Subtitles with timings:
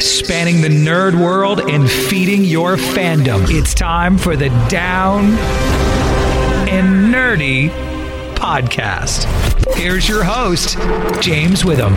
[0.00, 3.46] Spanning the nerd world and feeding your fandom.
[3.48, 5.30] It's time for the Down
[6.68, 7.70] and Nerdy
[8.34, 9.24] podcast.
[9.74, 10.78] Here's your host,
[11.20, 11.94] James Witham.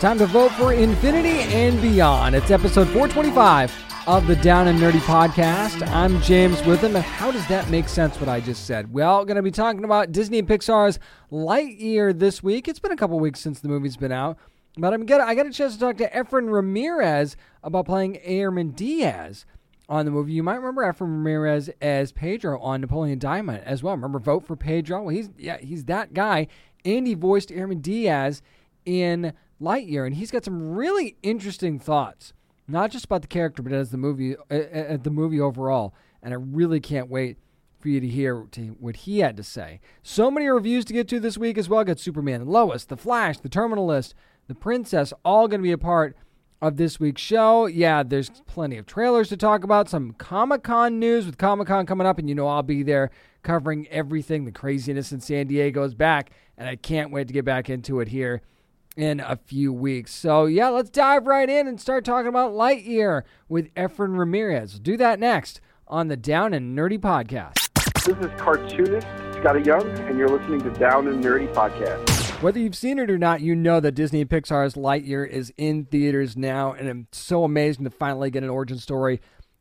[0.00, 2.34] Time to vote for Infinity and Beyond.
[2.34, 5.86] It's episode 425 of the Down and Nerdy podcast.
[5.88, 8.92] I'm James Witham, and how does that make sense what I just said?
[8.92, 10.98] Well, going to be talking about Disney and Pixar's
[11.30, 12.66] Lightyear this week.
[12.66, 14.38] It's been a couple weeks since the movie's been out,
[14.76, 18.70] but I'm get I got a chance to talk to Efren Ramirez about playing Airman
[18.70, 19.46] Diaz
[19.88, 20.32] on the movie.
[20.32, 23.94] You might remember Efren Ramirez as Pedro on Napoleon Dynamite as well.
[23.94, 25.02] Remember Vote for Pedro?
[25.02, 26.48] Well, he's yeah, he's that guy.
[26.84, 28.42] And he voiced Airman Diaz
[28.84, 32.32] in Lightyear, and he's got some really interesting thoughts
[32.72, 35.94] not just about the character, but as the movie, uh, the movie overall.
[36.22, 37.36] And I really can't wait
[37.78, 38.36] for you to hear
[38.78, 39.80] what he had to say.
[40.02, 41.84] So many reviews to get to this week as well.
[41.84, 44.14] Got Superman, Lois, The Flash, The Terminal List,
[44.46, 46.16] The Princess, all going to be a part
[46.62, 47.66] of this week's show.
[47.66, 51.86] Yeah, there's plenty of trailers to talk about, some Comic Con news with Comic Con
[51.86, 53.10] coming up, and you know I'll be there
[53.42, 54.44] covering everything.
[54.44, 57.98] The craziness in San Diego is back, and I can't wait to get back into
[57.98, 58.42] it here
[58.96, 60.12] in a few weeks.
[60.12, 64.74] So, yeah, let's dive right in and start talking about Lightyear with Efren Ramirez.
[64.74, 67.68] We'll do that next on the Down and Nerdy podcast.
[68.04, 72.08] This is cartoonist Skottie Young, and you're listening to Down and Nerdy podcast.
[72.42, 75.84] Whether you've seen it or not, you know that Disney and Pixar's Lightyear is in
[75.84, 79.20] theaters now, and it's so amazing to finally get an origin story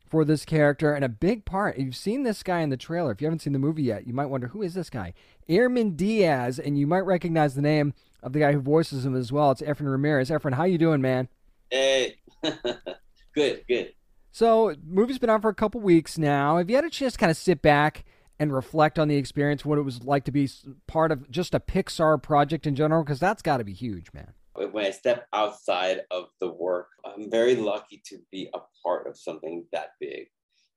[0.09, 0.93] for this character.
[0.93, 3.11] And a big part, if you've seen this guy in the trailer.
[3.11, 5.13] If you haven't seen the movie yet, you might wonder who is this guy?
[5.47, 7.93] Airman Diaz, and you might recognize the name
[8.23, 9.51] of the guy who voices him as well.
[9.51, 10.29] It's Efren Ramirez.
[10.29, 11.27] Efren, how you doing, man?
[11.69, 12.15] Hey,
[13.35, 13.93] good, good.
[14.31, 16.57] So, movie's been on for a couple weeks now.
[16.57, 18.05] Have you had a chance to kind of sit back
[18.39, 20.49] and reflect on the experience, what it was like to be
[20.87, 23.03] part of just a Pixar project in general?
[23.03, 24.33] Because that's got to be huge, man.
[24.55, 29.17] When I step outside of the work, I'm very lucky to be a part of
[29.17, 30.27] something that big.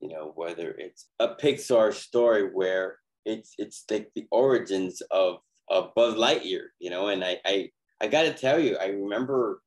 [0.01, 5.39] You know, whether it's a Pixar story where it's it's like the origins of
[5.69, 7.09] of Buzz Lightyear, you know.
[7.09, 7.71] And I I,
[8.01, 9.63] I got to tell you, I remember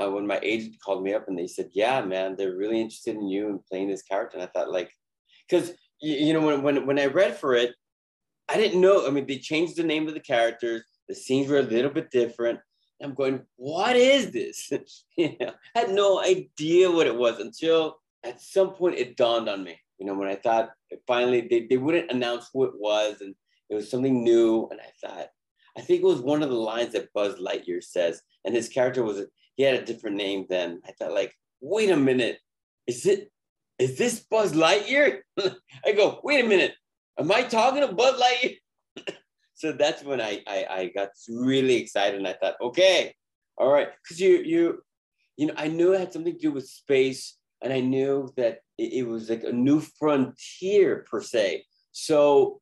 [0.00, 3.16] uh, when my agent called me up and they said, "Yeah, man, they're really interested
[3.16, 4.90] in you and playing this character." And I thought, like,
[5.48, 7.74] because you, you know, when when when I read for it,
[8.48, 9.06] I didn't know.
[9.06, 10.82] I mean, they changed the name of the characters.
[11.08, 12.60] The scenes were a little bit different.
[13.02, 14.70] I'm going, what is this?
[15.16, 19.48] you know, I had no idea what it was until at some point it dawned
[19.48, 19.78] on me.
[19.98, 20.70] You know, when I thought
[21.06, 23.34] finally they, they wouldn't announce who it was and
[23.72, 25.28] it was something new, and I thought,
[25.78, 29.02] I think it was one of the lines that Buzz Lightyear says, and his character
[29.02, 29.24] was
[29.54, 30.82] he had a different name then.
[30.86, 32.38] I thought, like, wait a minute,
[32.86, 33.32] is it
[33.78, 35.20] is this Buzz Lightyear?
[35.86, 36.74] I go, wait a minute,
[37.18, 38.56] am I talking to Buzz Lightyear?
[39.54, 43.14] so that's when I, I I got really excited, and I thought, okay,
[43.56, 44.82] all right, because you you
[45.38, 48.58] you know I knew it had something to do with space, and I knew that
[48.76, 51.64] it, it was like a new frontier per se.
[51.92, 52.60] So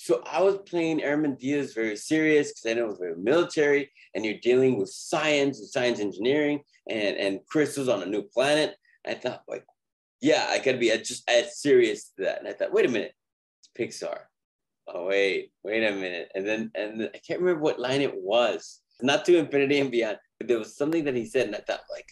[0.00, 3.90] so I was playing Airman Diaz very serious because I know it was very military
[4.14, 8.76] and you're dealing with science and science engineering and, and crystals on a new planet.
[9.04, 9.64] I thought like,
[10.20, 12.38] yeah, I gotta be just as serious to that.
[12.38, 13.12] And I thought, wait a minute,
[13.58, 14.18] it's Pixar.
[14.86, 16.30] Oh wait, wait a minute.
[16.32, 18.80] And then and I can't remember what line it was.
[19.02, 21.80] Not to infinity and beyond, but there was something that he said, and I thought
[21.90, 22.08] like,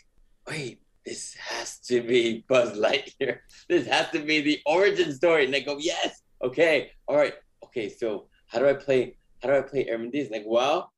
[0.49, 3.39] wait, this has to be Buzz Lightyear.
[3.69, 5.45] This has to be the origin story.
[5.45, 7.35] And I go, yes, okay, all right
[7.77, 9.17] okay, so how do I play?
[9.43, 10.29] How do I play Airman Diaz?
[10.31, 10.93] Like, well,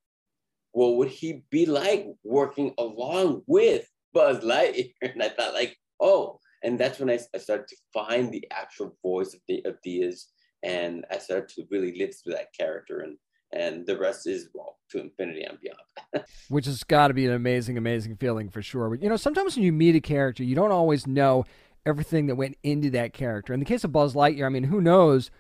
[0.72, 4.92] what would he be like working along with Buzz Lightyear?
[5.02, 8.96] And I thought, like, oh, and that's when I, I started to find the actual
[9.02, 10.28] voice of, the, of Diaz,
[10.62, 13.16] and I started to really live through that character, and
[13.50, 16.26] and the rest is well to infinity and beyond.
[16.48, 18.90] Which has got to be an amazing, amazing feeling for sure.
[18.90, 21.46] But you know, sometimes when you meet a character, you don't always know
[21.86, 23.54] everything that went into that character.
[23.54, 25.30] In the case of Buzz Lightyear, I mean, who knows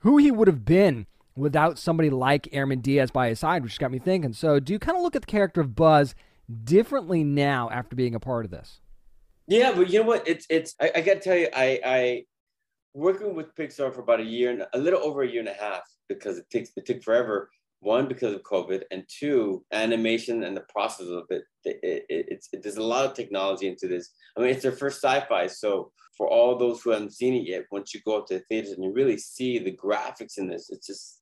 [0.00, 1.06] who he would have been
[1.36, 4.32] without somebody like Airman Diaz by his side, which got me thinking.
[4.32, 6.14] So, do you kind of look at the character of Buzz
[6.64, 8.80] differently now after being a part of this?
[9.46, 10.26] Yeah, but you know what?
[10.26, 10.74] It's it's.
[10.80, 12.24] I, I got to tell you, I I
[12.94, 15.52] working with Pixar for about a year and a little over a year and a
[15.52, 17.50] half because it takes it took forever.
[17.80, 21.42] One because of COVID, and two, animation and the process of it.
[21.64, 24.10] it, it it's it, there's a lot of technology into this.
[24.36, 27.66] I mean, it's their first sci-fi, so for all those who haven't seen it yet,
[27.70, 30.70] once you go up to the theaters and you really see the graphics in this,
[30.70, 31.20] it's just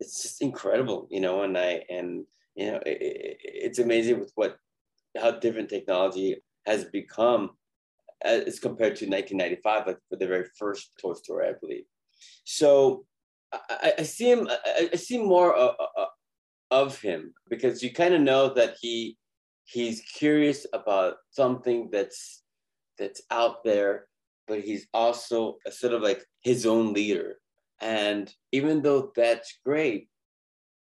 [0.00, 1.42] it's just incredible, you know.
[1.42, 2.24] And I and
[2.54, 4.56] you know it, it's amazing with what
[5.18, 7.50] how different technology has become
[8.24, 11.84] uh, as compared to 1995, like for the very first Toy Story, I believe.
[12.44, 13.06] So
[13.70, 14.48] I, I see him.
[14.48, 15.74] I, I see more of,
[16.70, 19.16] of him because you kind of know that he
[19.64, 22.42] he's curious about something that's
[22.98, 24.06] that's out there,
[24.46, 27.36] but he's also a sort of like his own leader.
[27.80, 30.08] And even though that's great,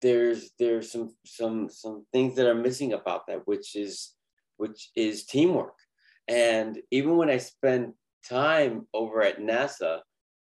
[0.02, 4.14] there's there's some some some things that are missing about that, which is
[4.56, 5.74] which is teamwork.
[6.28, 7.94] And even when I spend
[8.28, 10.00] time over at NASA,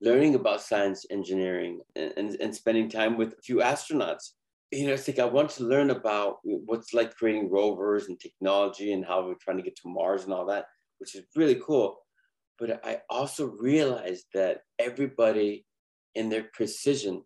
[0.04, 4.32] learning about science engineering and, and, and, spending time with a few astronauts.
[4.70, 8.92] You know it's like i want to learn about what's like creating rovers and technology
[8.92, 10.66] and how we're trying to get to mars and all that
[10.98, 11.98] which is really cool.
[12.58, 15.64] But i also realized that everybody
[16.14, 17.22] in their precision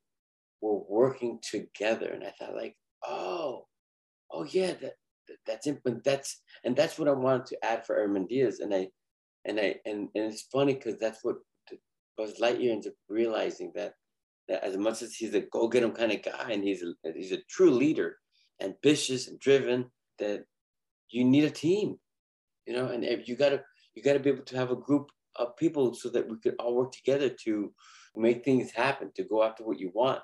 [0.61, 2.11] were working together.
[2.13, 2.77] And i thought like
[3.07, 3.67] oh
[4.31, 4.95] oh yeah that,
[5.29, 5.69] that that's
[6.05, 8.89] that's and that's what i wanted to add for Airman Diaz and i
[9.45, 11.37] and i and, and it's funny because that's what
[12.19, 13.94] Buzz Lightyear ends up realizing that
[14.49, 17.12] that as much as he's a go get him kind of guy and he's a,
[17.15, 18.17] he's a true leader,
[18.61, 19.87] ambitious and driven,
[20.19, 20.44] that
[21.11, 21.97] you need a team,
[22.67, 23.62] you know, and you gotta
[23.94, 26.75] you gotta be able to have a group of people so that we could all
[26.75, 27.73] work together to
[28.17, 30.21] make things happen, to go after what you want,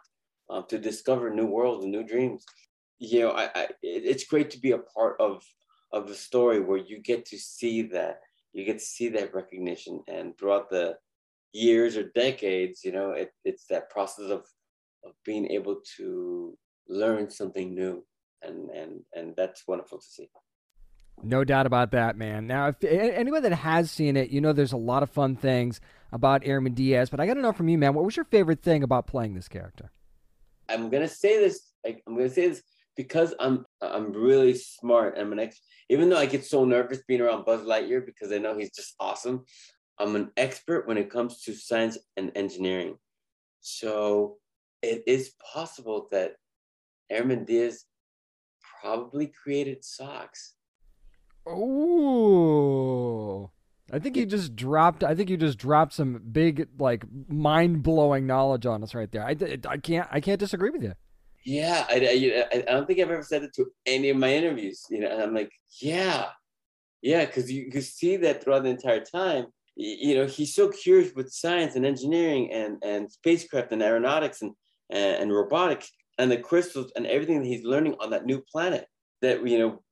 [0.51, 2.45] um, to discover new worlds and new dreams.
[2.99, 5.45] You know, I, I it's great to be a part of
[5.93, 8.21] of the story where you get to see that
[8.53, 10.97] you get to see that recognition and throughout the
[11.55, 14.45] years or decades, you know, it, it's that process of,
[15.05, 16.59] of being able to
[16.89, 18.05] learn something new.
[18.43, 20.29] And, and, and that's wonderful to see.
[21.23, 22.47] No doubt about that, man.
[22.47, 25.81] Now, if anyone that has seen it, you know there's a lot of fun things
[26.13, 28.63] about Airman Diaz, but I got to know from you, man, what was your favorite
[28.63, 29.91] thing about playing this character?
[30.69, 31.61] I'm gonna say this.
[31.87, 32.63] I'm gonna say this
[32.97, 35.17] because I'm I'm really smart.
[35.19, 35.61] I'm an ex.
[35.91, 38.95] Even though I get so nervous being around Buzz Lightyear because I know he's just
[38.99, 39.45] awesome,
[39.99, 42.97] I'm an expert when it comes to science and engineering.
[43.61, 44.39] So
[44.83, 46.35] it is possible that
[47.11, 47.85] Airman Diaz
[48.81, 50.55] probably created Sox.
[51.47, 53.51] Oh,
[53.93, 55.05] I think you just dropped.
[55.05, 59.23] I think you just dropped some big, like, mind-blowing knowledge on us right there.
[59.23, 59.37] I,
[59.69, 60.09] I can't.
[60.11, 60.95] I can't disagree with you.
[61.45, 64.87] Yeah, I, I, I don't think I've ever said it to any of my interviews.
[64.91, 66.29] You know, and I'm like, yeah,
[67.03, 71.13] yeah, because you, you see that throughout the entire time you know he's so curious
[71.15, 74.53] with science and engineering and and spacecraft and aeronautics and
[74.91, 78.87] and, and robotics and the crystals and everything that he's learning on that new planet
[79.21, 79.83] that you know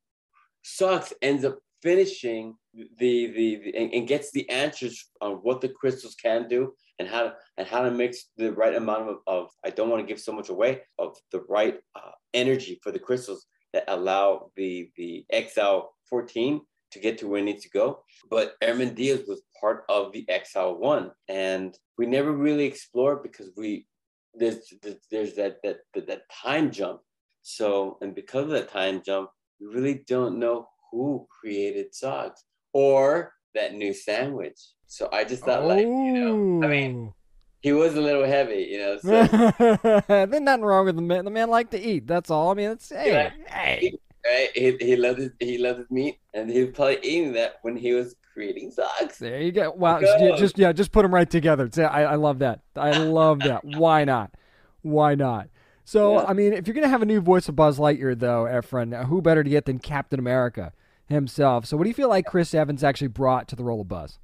[0.63, 5.69] Sox ends up finishing the the, the and, and, gets the answers on what the
[5.69, 9.51] crystals can do and how to, and how to mix the right amount of, of
[9.65, 12.99] I don't want to give so much away of the right uh, energy for the
[13.01, 16.61] crystals that allow the the XL 14
[16.93, 18.05] to get to where it needs to go.
[18.31, 23.51] But Airman Diaz was part of the XL one, and we never really explored because
[23.57, 23.87] we
[24.35, 24.73] there's
[25.11, 27.01] there's that that that, that time jump.
[27.43, 29.31] So and because of that time jump,
[29.61, 34.59] we really don't know who created Sox or that new sandwich.
[34.87, 35.69] So I just thought, oh.
[35.69, 37.13] like, you know, I mean,
[37.61, 38.99] he was a little heavy, you know.
[38.99, 40.03] So.
[40.09, 41.25] There's nothing wrong with the man.
[41.25, 42.07] The man liked to eat.
[42.07, 42.51] That's all.
[42.51, 43.31] I mean, it's hey, yeah.
[43.49, 44.51] hey right?
[44.55, 47.77] He, he loved his, he loved his meat, and he was probably eating that when
[47.77, 49.19] he was creating Sox.
[49.19, 49.71] There you go.
[49.71, 50.37] Wow, go.
[50.37, 51.69] just yeah, just put them right together.
[51.79, 52.61] I, I love that.
[52.77, 53.65] I love that.
[53.65, 54.35] Why not?
[54.83, 55.49] Why not?
[55.85, 56.27] So yeah.
[56.27, 59.21] I mean, if you're gonna have a new voice of Buzz Lightyear, though, Efren, who
[59.21, 60.73] better to get than Captain America
[61.09, 61.67] himself?
[61.67, 64.19] So what do you feel like Chris Evans actually brought to the role of Buzz?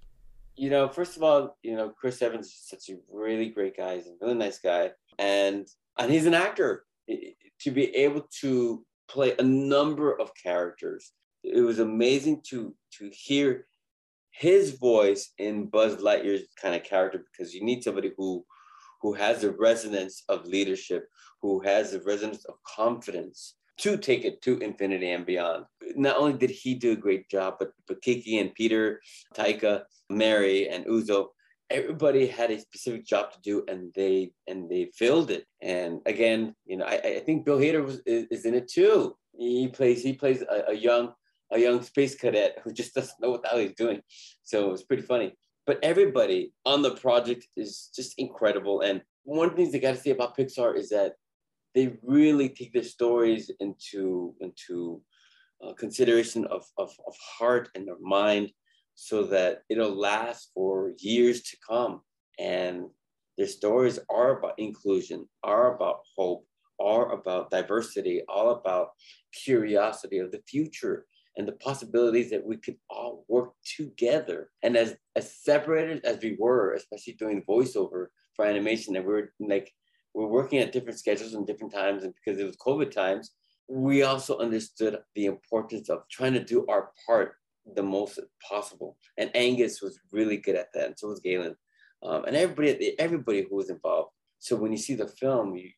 [0.56, 3.96] You know, first of all, you know, Chris Evans is such a really great guy.
[3.96, 6.84] He's a really nice guy, and and he's an actor.
[7.62, 11.12] To be able to play a number of characters.
[11.42, 13.66] It was amazing to to hear
[14.30, 18.44] his voice in Buzz Lightyear's kind of character because you need somebody who
[19.02, 21.08] who has the resonance of leadership,
[21.42, 25.64] who has the resonance of confidence to take it to infinity and beyond.
[25.94, 29.00] Not only did he do a great job, but, but Keke and Peter,
[29.34, 31.28] Taika, Mary, and Uzo,
[31.70, 35.44] everybody had a specific job to do and they and they filled it.
[35.62, 39.16] And again you know i, I think bill hader was is, is in it too.
[39.36, 41.12] He plays he plays a, a, young
[41.52, 44.00] a young space cadet who just doesn't know what the hell he's doing.
[44.42, 45.34] So it was pretty funny.
[45.66, 48.80] But everybody on the project is just incredible.
[48.80, 51.12] And one of the things they got to say about pixar is that
[51.74, 55.02] they really take their stories into into
[55.62, 58.50] uh, consideration of, of of heart and their mind,
[59.00, 62.00] so that it'll last for years to come.
[62.36, 62.86] And
[63.36, 66.44] their stories are about inclusion, are about hope,
[66.80, 68.88] are about diversity, all about
[69.32, 74.50] curiosity of the future and the possibilities that we could all work together.
[74.64, 79.72] And as, as separated as we were, especially doing voiceover for animation, and we're like,
[80.12, 83.30] we're working at different schedules and different times, and because it was COVID times,
[83.68, 87.34] we also understood the importance of trying to do our part
[87.74, 88.96] the most possible.
[89.16, 91.54] And Angus was really good at that, and so was Galyn,
[92.02, 94.10] um, and everybody, everybody who was involved.
[94.38, 95.70] So when you see the film, you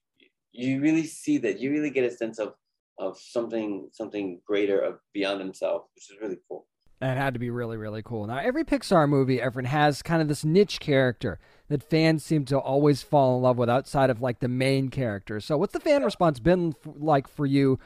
[0.53, 2.55] you really see that you really get a sense of
[2.99, 6.67] of something something greater of beyond himself, which is really cool.
[7.01, 8.27] That had to be really, really cool.
[8.27, 12.59] Now, every Pixar movie, everyone has kind of this niche character that fans seem to
[12.59, 15.41] always fall in love with outside of like the main character.
[15.41, 17.79] So, what's the fan response been like for you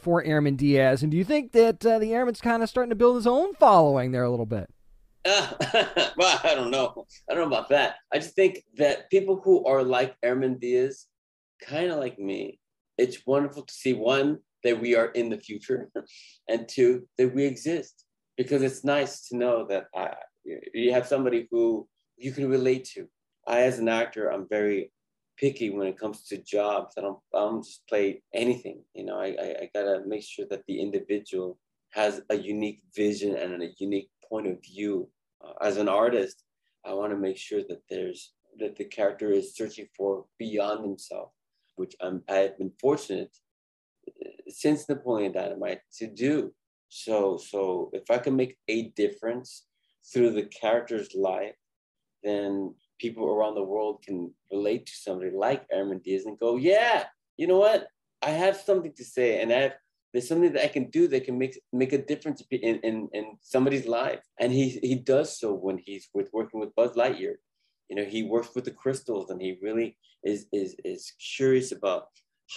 [0.00, 1.02] for Airman Diaz?
[1.02, 3.54] And do you think that uh, the Airman's kind of starting to build his own
[3.54, 4.70] following there a little bit?
[5.24, 5.52] Uh,
[6.16, 7.04] well, I don't know.
[7.30, 7.96] I don't know about that.
[8.12, 11.06] I just think that people who are like Airman Diaz,
[11.62, 12.58] kind of like me,
[12.96, 15.88] it's wonderful to see one, that we are in the future,
[16.48, 18.04] and two, that we exist.
[18.36, 20.14] Because it's nice to know that uh,
[20.44, 23.08] you have somebody who you can relate to.
[23.46, 24.92] I, as an actor, I'm very
[25.38, 26.94] picky when it comes to jobs.
[26.96, 28.82] I don't, I don't just play anything.
[28.94, 31.58] You know, I, I, I gotta make sure that the individual
[31.90, 35.08] has a unique vision and a unique point of view.
[35.44, 36.44] Uh, as an artist,
[36.84, 41.30] I want to make sure that there's that the character is searching for beyond himself,
[41.76, 43.30] which I'm, I've been fortunate
[44.48, 46.52] since Napoleon Dynamite to do.
[46.88, 49.66] So, so if I can make a difference
[50.12, 51.54] through the character's life,
[52.22, 57.04] then people around the world can relate to somebody like Airman Diaz and go, yeah,
[57.36, 57.88] you know what?
[58.22, 59.74] I have something to say, and I have
[60.12, 63.36] there's something that I can do that can make make a difference in, in, in
[63.42, 64.20] somebody's life.
[64.40, 67.34] And he he does so when he's with working with Buzz Lightyear.
[67.88, 72.06] You know, he works with the crystals and he really is is is curious about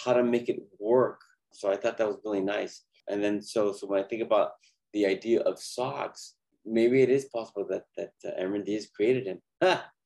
[0.03, 1.19] how to make it work
[1.53, 2.83] so I thought that was really nice.
[3.07, 4.51] And then so so when I think about
[4.93, 9.41] the idea of Sox, maybe it is possible that that uh, Airman Diaz created him.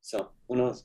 [0.06, 0.84] So who knows?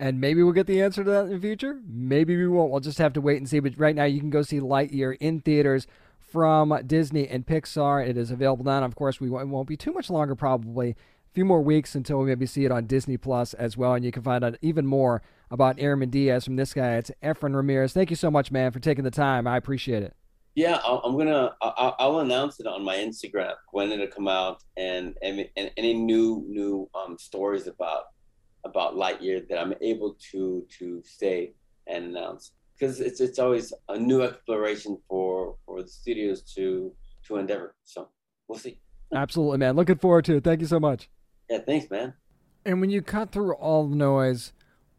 [0.00, 1.78] And maybe we'll get the answer to that in the future.
[1.86, 2.70] Maybe we won't.
[2.70, 3.60] We'll just have to wait and see.
[3.60, 5.86] But right now, you can go see Lightyear in theaters
[6.18, 8.06] from Disney and Pixar.
[8.06, 8.76] It is available now.
[8.76, 11.94] And of course, we won't, won't be too much longer, probably a few more weeks
[11.94, 13.92] until we maybe see it on Disney Plus as well.
[13.92, 15.20] And you can find out even more
[15.50, 16.96] about Airman Diaz from this guy.
[16.96, 17.92] It's Efren Ramirez.
[17.92, 19.46] Thank you so much, man, for taking the time.
[19.46, 20.14] I appreciate it.
[20.54, 21.54] Yeah, I'm gonna.
[21.60, 25.92] I'll, I'll announce it on my Instagram when it'll come out, and and, and any
[25.92, 28.04] new new um, stories about
[28.66, 31.54] about Lightyear that I'm able to to say
[31.86, 36.92] and announce because it's it's always a new exploration for for the studios to
[37.26, 37.74] to endeavor.
[37.84, 38.08] So
[38.48, 38.80] we'll see.
[39.14, 39.76] Absolutely, man.
[39.76, 40.44] Looking forward to it.
[40.44, 41.08] Thank you so much.
[41.48, 42.14] Yeah, thanks, man.
[42.64, 44.52] And when you cut through all the noise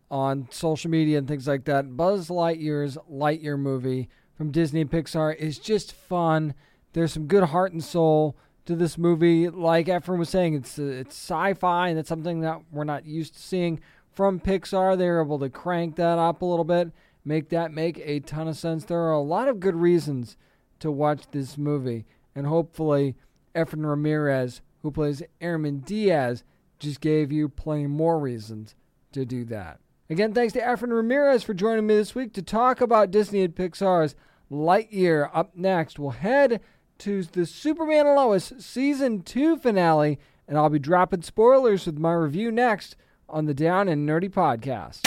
[0.10, 1.98] on social media and things like that.
[1.98, 6.54] Buzz Lightyear's Lightyear movie from Disney and Pixar is just fun.
[6.94, 9.50] There's some good heart and soul to this movie.
[9.50, 13.34] Like Efren was saying, it's uh, it's sci-fi, and it's something that we're not used
[13.34, 13.80] to seeing
[14.14, 14.98] from Pixar.
[14.98, 16.92] They're able to crank that up a little bit,
[17.26, 18.86] make that make a ton of sense.
[18.86, 20.38] There are a lot of good reasons
[20.80, 22.06] to watch this movie,
[22.36, 23.16] and hopefully,
[23.56, 26.44] Efren Ramirez, who plays Airman Diaz,
[26.78, 28.76] just gave you plenty more reasons
[29.14, 29.80] to do that.
[30.10, 33.56] Again, thanks to Efren Ramirez for joining me this week to talk about Disney and
[33.56, 34.16] Pixar's
[34.50, 35.30] Lightyear.
[35.34, 36.62] Up next, we'll head
[37.00, 42.14] to the Superman and Lois Season 2 finale, and I'll be dropping spoilers with my
[42.14, 42.96] review next
[43.30, 45.02] on the Down and Nerdy podcast.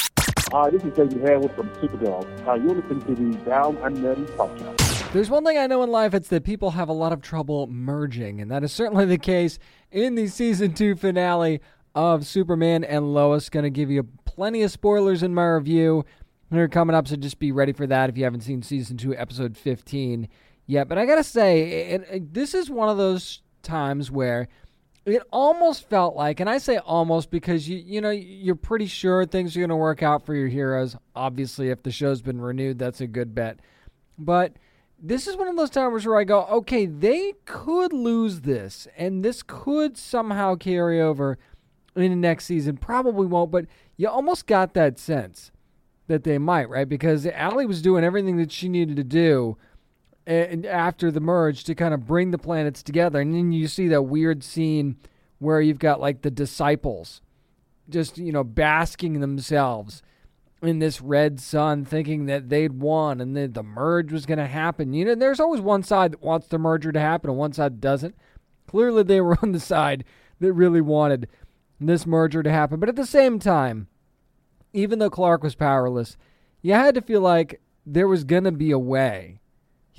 [0.53, 2.25] Hi, this is David Harewood from Supergirl.
[2.47, 5.13] Uh, you're listening to the Down and Nerdy podcast.
[5.13, 7.67] There's one thing I know in life, it's that people have a lot of trouble
[7.67, 9.59] merging, and that is certainly the case
[9.91, 11.61] in the Season 2 finale
[11.95, 13.49] of Superman and Lois.
[13.49, 16.05] Going to give you plenty of spoilers in my review.
[16.51, 19.17] They're coming up, so just be ready for that if you haven't seen season two,
[19.17, 20.29] episode 15
[20.71, 20.89] yet.
[20.89, 24.49] But I gotta say, it, it, this is one of those times where
[25.05, 29.25] it almost felt like, and I say almost because you you know you're pretty sure
[29.25, 30.97] things are gonna work out for your heroes.
[31.15, 33.61] Obviously, if the show's been renewed, that's a good bet.
[34.19, 34.55] But
[35.03, 39.25] this is one of those times where I go, okay, they could lose this, and
[39.25, 41.39] this could somehow carry over
[41.97, 42.77] in the next season.
[42.77, 43.65] Probably won't, but
[43.97, 45.51] you almost got that sense
[46.07, 46.89] that they might, right?
[46.89, 49.57] Because Allie was doing everything that she needed to do
[50.27, 53.21] after the merge to kind of bring the planets together.
[53.21, 54.97] And then you see that weird scene
[55.39, 57.21] where you've got like the disciples
[57.89, 60.03] just, you know, basking themselves
[60.63, 64.47] in this red sun thinking that they'd won and that the merge was going to
[64.47, 64.93] happen.
[64.93, 67.75] You know, there's always one side that wants the merger to happen and one side
[67.75, 68.15] that doesn't.
[68.67, 70.05] Clearly, they were on the side
[70.39, 71.29] that really wanted
[71.81, 72.79] this merger to happen.
[72.79, 73.89] But at the same time,
[74.73, 76.17] even though Clark was powerless,
[76.63, 79.41] you had to feel like there was going to be a way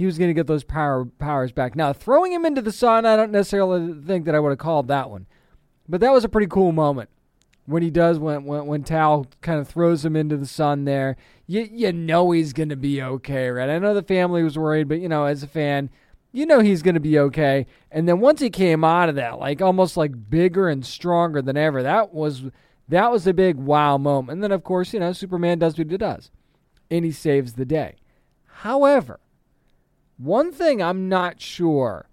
[0.02, 1.76] he was going to get those power powers back.
[1.76, 4.88] Now, throwing him into the sun, I don't necessarily think that I would have called
[4.88, 5.28] that one.
[5.88, 7.12] But that was a pretty cool moment
[7.68, 11.18] when he does when when, when Tal kind of throws him into the sun there.
[11.46, 13.70] You you know he's going to be okay, right?
[13.70, 15.92] I know the family was worried, but you know as a fan,
[16.32, 17.68] you know he's going to be okay.
[17.92, 21.58] And then once he came out of that, like almost like bigger and stronger than
[21.58, 22.46] ever, that was
[22.90, 24.38] that was a big wow moment.
[24.38, 26.32] And then of course, you know, Superman does what he does.
[26.90, 27.98] And he saves the day.
[28.46, 29.20] However,
[30.22, 32.08] one thing I'm not sure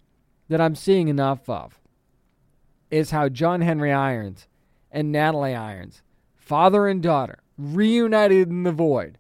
[0.49, 1.79] that I'm seeing enough of
[2.91, 4.49] is how John Henry Irons
[4.91, 6.03] and Natalie Irons,
[6.35, 9.19] father and daughter, reunited in the void,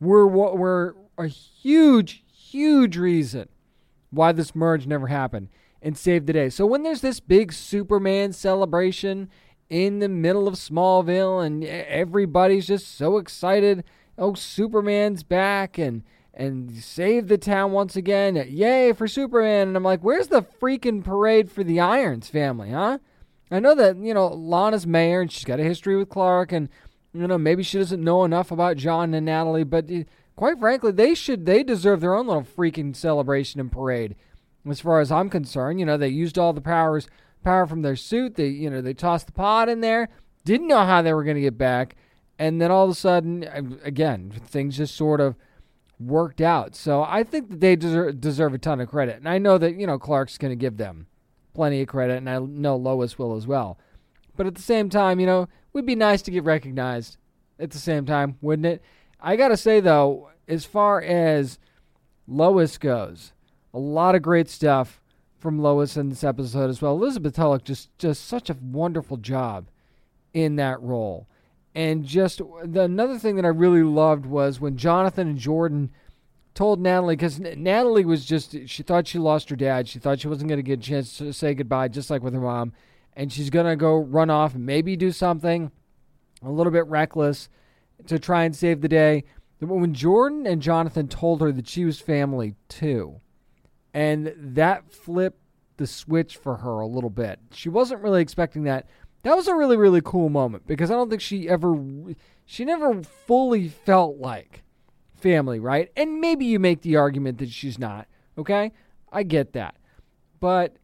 [0.00, 3.48] were were a huge, huge reason
[4.10, 5.48] why this merge never happened
[5.80, 6.48] and saved the day.
[6.48, 9.28] So when there's this big Superman celebration
[9.70, 13.84] in the middle of Smallville and everybody's just so excited,
[14.18, 16.02] oh Superman's back and
[16.36, 18.36] and saved the town once again.
[18.48, 19.68] Yay for Superman.
[19.68, 22.98] And I'm like, where's the freaking parade for the Irons family, huh?
[23.50, 26.68] I know that, you know, Lana's mayor and she's got a history with Clark and,
[27.12, 30.90] you know, maybe she doesn't know enough about John and Natalie, but uh, quite frankly,
[30.92, 34.16] they should, they deserve their own little freaking celebration and parade.
[34.68, 37.06] As far as I'm concerned, you know, they used all the powers,
[37.44, 38.34] power from their suit.
[38.34, 40.08] They, you know, they tossed the pod in there,
[40.44, 41.96] didn't know how they were going to get back.
[42.38, 45.36] And then all of a sudden, again, things just sort of,
[45.98, 46.74] worked out.
[46.74, 49.16] So I think that they deserve, deserve a ton of credit.
[49.16, 51.06] And I know that, you know, Clark's going to give them
[51.54, 53.78] plenty of credit, and I know Lois will as well.
[54.36, 57.16] But at the same time, you know, it would be nice to get recognized
[57.58, 58.82] at the same time, wouldn't it?
[59.20, 61.58] I got to say, though, as far as
[62.26, 63.32] Lois goes,
[63.72, 65.00] a lot of great stuff
[65.38, 66.94] from Lois in this episode as well.
[66.94, 69.68] Elizabeth Tulloch just just such a wonderful job
[70.32, 71.28] in that role.
[71.74, 75.90] And just the, another thing that I really loved was when Jonathan and Jordan
[76.54, 79.88] told Natalie, because Natalie was just, she thought she lost her dad.
[79.88, 82.34] She thought she wasn't going to get a chance to say goodbye, just like with
[82.34, 82.72] her mom.
[83.16, 85.72] And she's going to go run off and maybe do something
[86.42, 87.48] a little bit reckless
[88.06, 89.24] to try and save the day.
[89.60, 93.20] But when Jordan and Jonathan told her that she was family too,
[93.92, 95.40] and that flipped
[95.76, 97.38] the switch for her a little bit.
[97.52, 98.86] She wasn't really expecting that
[99.24, 101.76] that was a really really cool moment because I don't think she ever
[102.46, 104.62] she never fully felt like
[105.24, 105.90] family, right?
[105.96, 108.06] And maybe you make the argument that she's not,
[108.36, 108.72] okay?
[109.10, 109.76] I get that.
[110.38, 110.76] But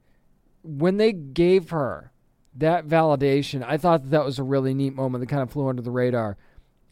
[0.63, 2.13] when they gave her
[2.57, 5.69] that validation, I thought that, that was a really neat moment that kind of flew
[5.69, 6.39] under the radar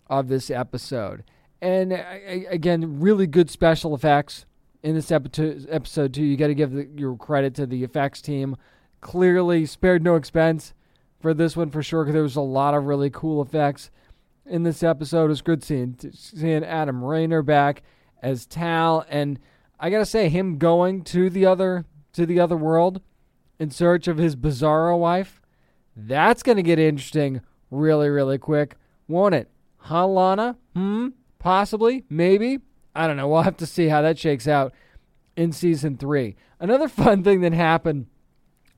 [0.09, 1.25] of this episode.
[1.63, 2.05] And uh,
[2.51, 4.45] again, really good special effects
[4.83, 6.25] in this episode too.
[6.25, 8.57] You got to give the, your credit to the effects team.
[9.01, 10.75] Clearly spared no expense
[11.21, 13.91] for this one for sure because there was a lot of really cool effects
[14.47, 15.27] in this episode.
[15.27, 17.83] It was good seeing seeing Adam Rayner back
[18.23, 19.39] as Tal, and
[19.79, 23.01] I gotta say, him going to the other to the other world
[23.59, 25.41] in search of his Bizarro wife.
[25.97, 28.77] That's gonna get interesting really, really quick,
[29.07, 29.51] won't it?
[29.77, 30.57] Huh, Lana?
[30.75, 31.09] Hmm?
[31.39, 32.05] Possibly?
[32.09, 32.59] Maybe?
[32.95, 33.29] I don't know.
[33.29, 34.73] We'll have to see how that shakes out
[35.37, 36.37] in season three.
[36.59, 38.07] Another fun thing that happened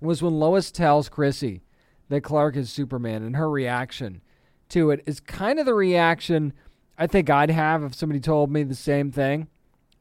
[0.00, 1.62] was when Lois tells Chrissy
[2.10, 4.20] that Clark is Superman, and her reaction
[4.68, 6.52] to it is kind of the reaction
[6.98, 9.48] I think I'd have if somebody told me the same thing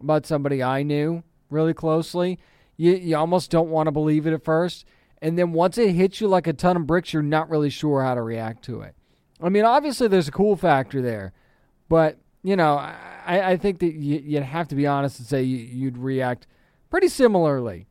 [0.02, 2.40] about somebody I knew really closely.
[2.76, 4.86] You, you almost don't want to believe it at first.
[5.22, 8.04] And then once it hits you like a ton of bricks, you're not really sure
[8.04, 8.96] how to react to it.
[9.42, 11.32] I mean, obviously, there's a cool factor there.
[11.88, 15.44] But, you know, I, I think that you, you'd have to be honest and say
[15.44, 16.48] you, would react
[16.90, 17.88] pretty similarly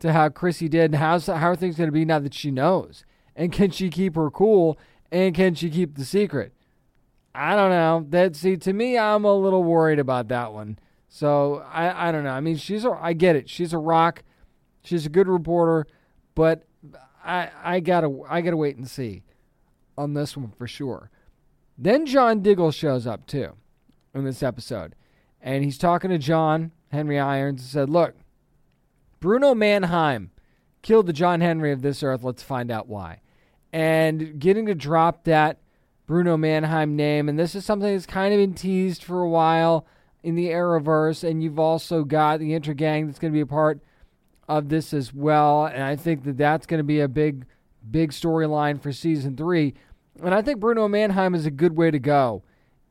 [0.00, 0.92] to how Chrissy did.
[0.92, 3.04] And how's, how are things going to be now that she knows?
[3.36, 4.78] And can she keep her cool?
[5.10, 6.52] And can she keep the secret?
[7.34, 8.06] I don't know.
[8.10, 10.78] That see to me, I'm a little worried about that one.
[11.08, 12.30] So I I don't know.
[12.30, 13.48] I mean, she's a I get it.
[13.48, 14.22] She's a rock.
[14.82, 15.86] She's a good reporter,
[16.34, 16.64] but
[17.24, 19.22] I I gotta I gotta wait and see
[19.98, 21.10] on this one for sure.
[21.76, 23.54] Then John Diggle shows up too
[24.14, 24.94] in this episode,
[25.40, 28.14] and he's talking to John Henry Irons and said, "Look,
[29.18, 30.30] Bruno Mannheim
[30.82, 32.22] killed the John Henry of this earth.
[32.22, 33.20] Let's find out why."
[33.74, 35.58] And getting to drop that
[36.06, 37.28] Bruno Mannheim name.
[37.28, 39.84] And this is something that's kind of been teased for a while
[40.22, 41.28] in the Arrowverse.
[41.28, 43.80] And you've also got the Intergang that's going to be a part
[44.48, 45.66] of this as well.
[45.66, 47.46] And I think that that's going to be a big,
[47.90, 49.74] big storyline for season three.
[50.22, 52.44] And I think Bruno Mannheim is a good way to go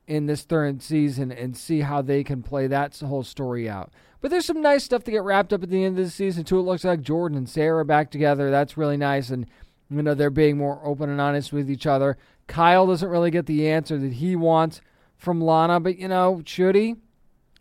[0.06, 3.94] in this third season and see how they can play that whole story out.
[4.20, 6.44] But there's some nice stuff to get wrapped up at the end of the season
[6.44, 6.60] too.
[6.60, 8.52] It looks like Jordan and Sarah back together.
[8.52, 9.46] That's really nice, and
[9.96, 12.18] you know they're being more open and honest with each other.
[12.48, 14.82] Kyle doesn't really get the answer that he wants
[15.18, 16.96] from Lana, but you know, should he?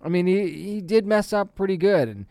[0.02, 2.26] I mean, he he did mess up pretty good, and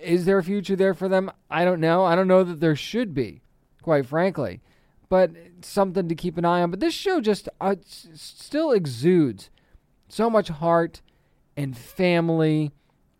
[0.00, 1.30] is there a future there for them?
[1.50, 2.04] I don't know.
[2.04, 3.42] I don't know that there should be,
[3.82, 4.60] quite frankly,
[5.08, 5.30] but
[5.62, 6.70] something to keep an eye on.
[6.70, 9.50] But this show just uh, still exudes
[10.08, 11.00] so much heart
[11.56, 12.72] and family,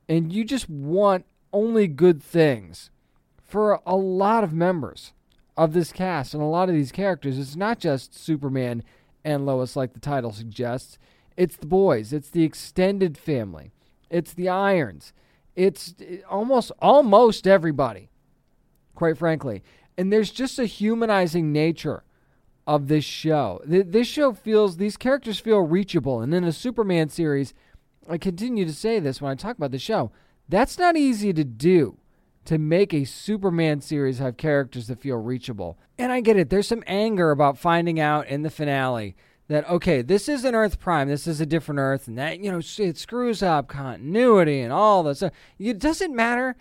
[0.09, 2.91] and you just want only good things
[3.37, 5.13] for a lot of members
[5.57, 7.39] of this cast and a lot of these characters.
[7.39, 8.83] It's not just Superman
[9.25, 10.99] and Lois, like the title suggests.
[11.37, 12.13] It's the boys.
[12.13, 13.73] It's the extended family.
[14.11, 15.13] It's the Irons.
[15.57, 15.95] It's
[16.29, 18.11] almost almost everybody,
[18.95, 19.63] quite frankly.
[19.97, 22.03] And there's just a humanizing nature
[22.67, 23.61] of this show.
[23.65, 27.55] This show feels these characters feel reachable, and in a Superman series,
[28.09, 30.11] I continue to say this when I talk about the show.
[30.49, 31.99] That's not easy to do
[32.47, 35.79] to make a Superman series have characters that feel reachable.
[35.99, 36.51] And I get it.
[36.51, 39.17] There's some anger about finding out in the finale
[39.49, 42.61] that okay, this isn't Earth Prime, this is a different Earth, and that you know
[42.79, 45.23] it screws up continuity and all this.
[45.59, 46.57] It doesn't matter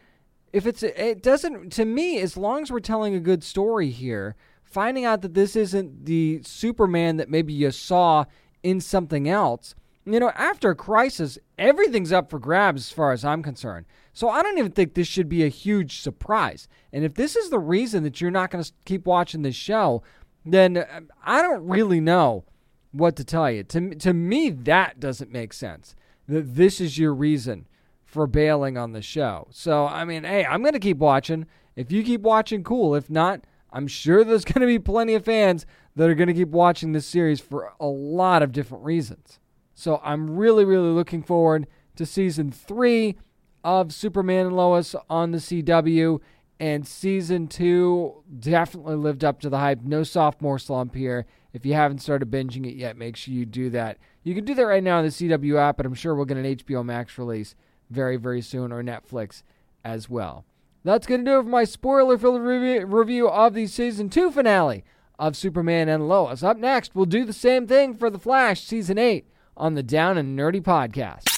[0.51, 4.35] if it's it doesn't to me as long as we're telling a good story here.
[4.63, 8.25] Finding out that this isn't the Superman that maybe you saw
[8.63, 13.43] in something else, you know, after Crisis, everything's up for grabs as far as I'm
[13.43, 13.85] concerned.
[14.13, 16.67] So I don't even think this should be a huge surprise.
[16.91, 20.03] And if this is the reason that you're not going to keep watching this show,
[20.45, 22.45] then uh, I don't really know
[22.91, 23.63] what to tell you.
[23.63, 25.95] To, to me, that doesn't make sense.
[26.27, 27.67] That this is your reason
[28.05, 29.47] for bailing on the show.
[29.49, 31.47] So, I mean, hey, I'm going to keep watching.
[31.75, 32.93] If you keep watching, cool.
[32.93, 36.33] If not, I'm sure there's going to be plenty of fans that are going to
[36.33, 39.39] keep watching this series for a lot of different reasons.
[39.73, 43.17] So, I'm really, really looking forward to season three
[43.63, 46.19] of Superman and Lois on the CW.
[46.59, 49.81] And season two definitely lived up to the hype.
[49.81, 51.25] No sophomore slump here.
[51.51, 53.97] If you haven't started binging it yet, make sure you do that.
[54.23, 56.37] You can do that right now on the CW app, but I'm sure we'll get
[56.37, 57.55] an HBO Max release
[57.89, 59.43] very, very soon, or Netflix
[59.83, 60.45] as well.
[60.83, 64.83] That's going to do it for my spoiler filled review of the season two finale
[65.19, 66.43] of Superman and Lois.
[66.43, 70.17] Up next, we'll do the same thing for The Flash season 8 on the Down
[70.17, 71.37] and Nerdy podcast.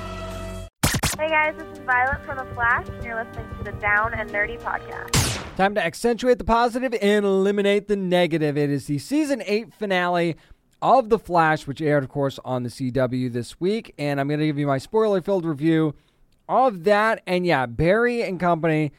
[1.21, 4.27] Hey guys, this is Violet from The Flash, and you're listening to the Down and
[4.31, 5.55] Nerdy podcast.
[5.55, 8.57] Time to accentuate the positive and eliminate the negative.
[8.57, 10.35] It is the season 8 finale
[10.81, 13.93] of The Flash, which aired, of course, on the CW this week.
[13.99, 15.93] And I'm going to give you my spoiler filled review
[16.49, 17.21] of that.
[17.27, 18.91] And yeah, Barry and company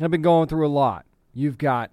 [0.00, 1.06] have been going through a lot.
[1.32, 1.92] You've got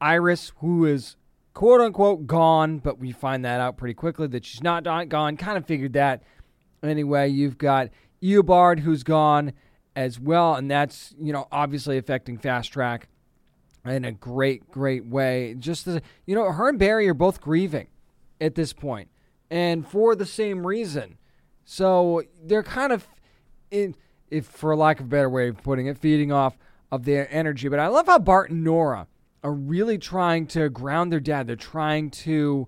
[0.00, 1.16] Iris, who is
[1.52, 5.36] quote unquote gone, but we find that out pretty quickly that she's not gone.
[5.36, 6.22] Kind of figured that
[6.82, 7.28] anyway.
[7.28, 7.90] You've got
[8.22, 9.52] Eobard, who's gone
[9.96, 13.08] as well, and that's you know obviously affecting Fast Track
[13.84, 15.54] in a great, great way.
[15.58, 17.88] Just as, you know, her and Barry are both grieving
[18.40, 19.08] at this point,
[19.50, 21.16] and for the same reason.
[21.64, 23.06] So they're kind of,
[23.70, 23.94] in,
[24.28, 26.58] if for lack of a better way of putting it, feeding off
[26.90, 27.68] of their energy.
[27.68, 29.06] But I love how Bart and Nora
[29.42, 31.46] are really trying to ground their dad.
[31.46, 32.66] They're trying to,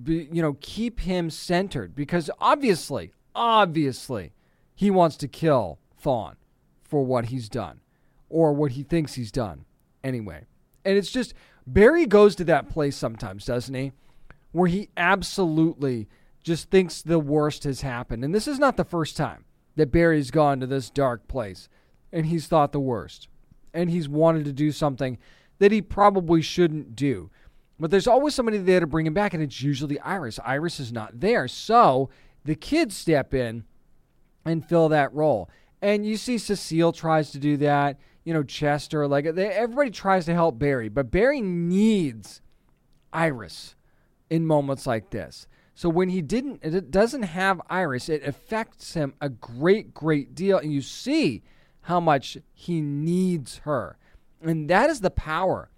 [0.00, 4.32] be, you know, keep him centered because obviously, obviously
[4.74, 6.36] he wants to kill Thawne
[6.82, 7.80] for what he's done
[8.28, 9.64] or what he thinks he's done
[10.02, 10.44] anyway.
[10.84, 11.34] And it's just
[11.66, 13.92] Barry goes to that place sometimes, doesn't he?
[14.52, 16.08] Where he absolutely
[16.42, 18.24] just thinks the worst has happened.
[18.24, 19.44] And this is not the first time
[19.76, 21.68] that Barry's gone to this dark place
[22.12, 23.28] and he's thought the worst.
[23.72, 25.18] And he's wanted to do something
[25.58, 27.30] that he probably shouldn't do.
[27.80, 30.38] But there's always somebody there to bring him back, and it's usually Iris.
[30.44, 31.48] Iris is not there.
[31.48, 32.08] So
[32.44, 33.64] the kids step in
[34.44, 35.48] and fill that role.
[35.82, 37.98] And you see Cecile tries to do that.
[38.24, 42.40] You know, Chester, like they, everybody tries to help Barry, but Barry needs
[43.12, 43.74] Iris
[44.30, 45.46] in moments like this.
[45.74, 50.58] So when he didn't, it doesn't have Iris, it affects him a great, great deal.
[50.58, 51.42] And you see
[51.82, 53.98] how much he needs her.
[54.40, 55.70] And that is the power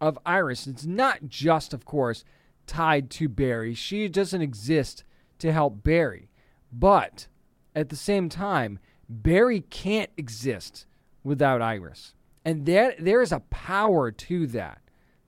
[0.00, 0.66] of Iris.
[0.66, 2.24] It's not just, of course,
[2.66, 3.74] tied to Barry.
[3.74, 5.04] She doesn't exist
[5.38, 6.30] to help Barry.
[6.72, 7.26] But
[7.74, 8.78] at the same time,
[9.08, 10.86] Barry can't exist
[11.24, 12.14] without Iris.
[12.44, 14.80] And there, there is a power to that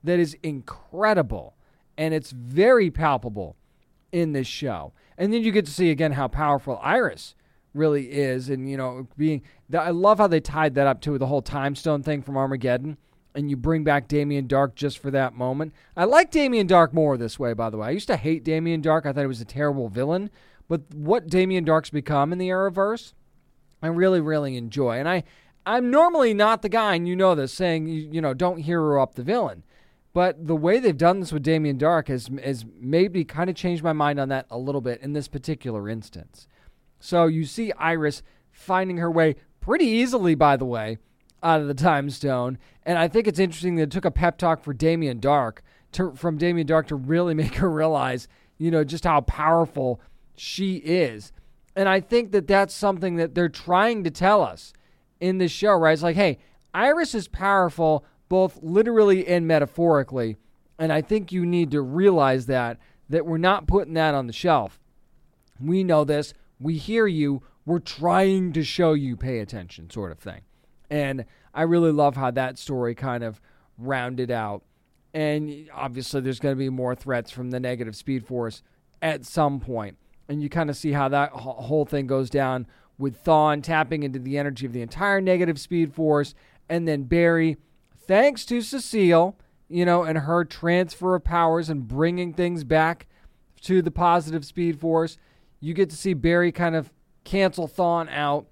[0.05, 1.57] that is incredible.
[1.99, 3.57] And it's very palpable
[4.13, 4.93] in this show.
[5.19, 7.35] And then you get to see again how powerful Iris
[7.75, 8.49] really is.
[8.49, 9.43] And, you know, being,
[9.77, 12.97] I love how they tied that up to the whole time stone thing from Armageddon.
[13.35, 15.73] And you bring back Damien Darhk just for that moment.
[15.97, 17.89] I like Damien Darhk more this way, by the way.
[17.89, 19.07] I used to hate Damien Darhk.
[19.07, 20.29] I thought he was a terrible villain.
[20.69, 23.13] But what Damien Darhk's become in the Arrowverse,
[23.83, 24.99] I really, really enjoy.
[24.99, 25.25] And I,
[25.67, 29.03] I'm normally not the guy, and you know this, saying, you, you know, don't hero
[29.03, 29.65] up the villain.
[30.13, 33.57] But the way they've done this with Damien Darhk has, has made me kind of
[33.57, 36.47] change my mind on that a little bit in this particular instance.
[37.01, 40.99] So you see Iris finding her way pretty easily, by the way,
[41.43, 42.59] out of the time stone.
[42.85, 45.59] And I think it's interesting that it took a pep talk for Damien Darhk
[45.93, 50.01] to, from Damien Darhk to really make her realize, you know, just how powerful
[50.37, 51.33] she is.
[51.75, 54.73] And I think that that's something that they're trying to tell us
[55.21, 55.93] in this show, right?
[55.93, 56.39] It's like, hey,
[56.75, 60.37] Iris is powerful both literally and metaphorically.
[60.79, 64.33] And I think you need to realize that that we're not putting that on the
[64.33, 64.81] shelf.
[65.61, 66.33] We know this.
[66.59, 67.43] We hear you.
[67.67, 70.41] We're trying to show you pay attention sort of thing.
[70.89, 73.41] And I really love how that story kind of
[73.77, 74.63] rounded out.
[75.13, 78.63] And obviously there's going to be more threats from the negative speed force
[79.03, 79.99] at some point.
[80.33, 82.67] And you kind of see how that whole thing goes down
[82.97, 86.35] with Thawne tapping into the energy of the entire negative speed force
[86.71, 87.59] and then Barry
[88.07, 89.37] thanks to Cecile,
[89.69, 93.07] you know, and her transfer of powers and bringing things back
[93.63, 95.19] to the positive Speed Force,
[95.61, 96.91] you get to see Barry kind of
[97.25, 98.47] cancel Thawne out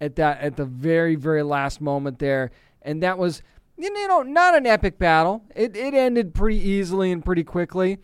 [0.00, 2.50] at that at the very very last moment there,
[2.82, 3.42] and that was
[3.76, 5.42] you know not an epic battle.
[5.54, 7.98] It it ended pretty easily and pretty quickly.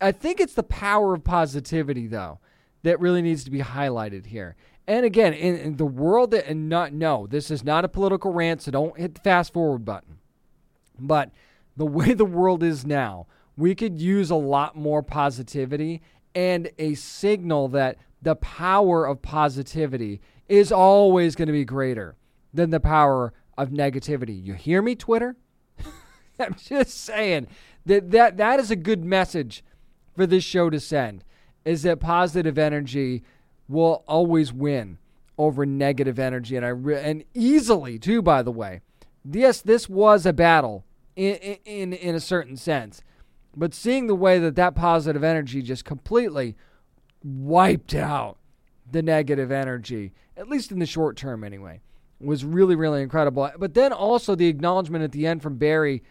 [0.00, 2.38] I think it's the power of positivity though
[2.86, 4.54] that really needs to be highlighted here.
[4.86, 8.32] And again, in, in the world that and not no, this is not a political
[8.32, 10.18] rant, so don't hit the fast forward button.
[10.96, 11.32] But
[11.76, 16.00] the way the world is now, we could use a lot more positivity
[16.32, 22.14] and a signal that the power of positivity is always going to be greater
[22.54, 24.40] than the power of negativity.
[24.40, 25.34] You hear me, Twitter?
[26.38, 27.48] I'm just saying
[27.84, 29.64] that, that that is a good message
[30.14, 31.24] for this show to send
[31.66, 33.22] is that positive energy
[33.68, 34.96] will always win
[35.36, 38.80] over negative energy and I re- and easily too by the way.
[39.30, 40.84] Yes, this was a battle
[41.16, 43.02] in, in, in a certain sense.
[43.54, 46.56] But seeing the way that that positive energy just completely
[47.24, 48.38] wiped out
[48.90, 51.80] the negative energy, at least in the short term anyway,
[52.20, 53.50] was really, really incredible.
[53.58, 56.02] But then also the acknowledgement at the end from Barry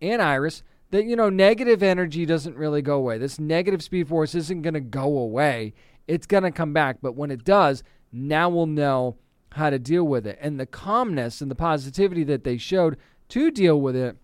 [0.00, 3.18] and Iris that, you know, negative energy doesn't really go away.
[3.18, 5.72] This negative speed force isn't going to go away.
[6.06, 6.98] It's going to come back.
[7.00, 9.16] But when it does, now we'll know
[9.52, 10.38] how to deal with it.
[10.40, 12.98] And the calmness and the positivity that they showed
[13.30, 14.18] to deal with it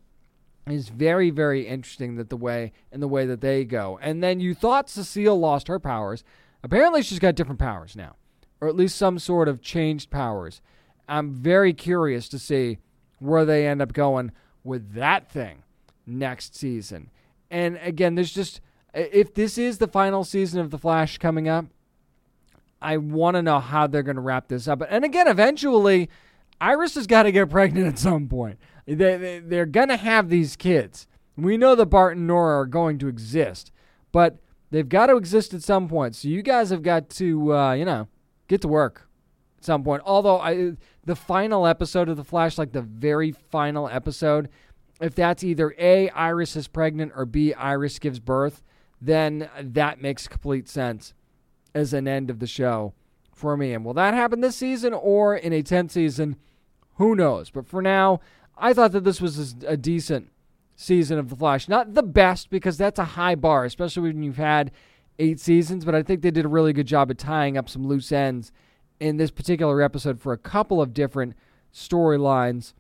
[0.67, 3.99] is very, very interesting that the way and the way that they go.
[4.03, 6.23] And then you thought Cecile lost her powers.
[6.63, 8.17] Apparently, she's got different powers now,
[8.61, 10.61] or at least some sort of changed powers.
[11.09, 12.77] I'm very curious to see
[13.21, 14.33] where they end up going
[14.65, 15.63] with that thing
[16.09, 17.11] next season.
[17.51, 18.61] And again, there's just
[18.95, 21.67] if this is the final season of The Flash coming up,
[22.81, 24.83] I want to know how they're going to wrap this up.
[24.89, 26.09] And again, eventually,
[26.61, 28.59] Iris has got to get pregnant at some point.
[28.87, 31.07] They, they, are going to have these kids.
[31.37, 33.71] We know that Bart and Nora are going to exist,
[34.13, 34.39] but
[34.71, 36.17] they've got to exist at some point.
[36.17, 38.09] So you guys have got to, uh, you know,
[38.49, 39.09] get to work
[39.59, 40.03] at some point.
[40.07, 40.73] Although I,
[41.05, 44.49] the final episode of The Flash, like the very final episode,
[45.01, 48.63] if that's either A, Iris is pregnant, or B, Iris gives birth,
[49.01, 51.15] then that makes complete sense
[51.75, 52.95] as an end of the show
[53.33, 53.73] for me.
[53.73, 56.37] And will that happen this season or in a 10th season?
[56.97, 57.51] Who knows?
[57.51, 58.21] But for now,
[58.57, 60.31] I thought that this was a decent
[60.75, 61.69] season of The Flash.
[61.69, 64.73] Not the best, because that's a high bar, especially when you've had
[65.19, 67.87] eight seasons, but I think they did a really good job at tying up some
[67.87, 68.53] loose ends
[69.01, 71.35] in this particular episode for a couple of different
[71.73, 72.73] storylines.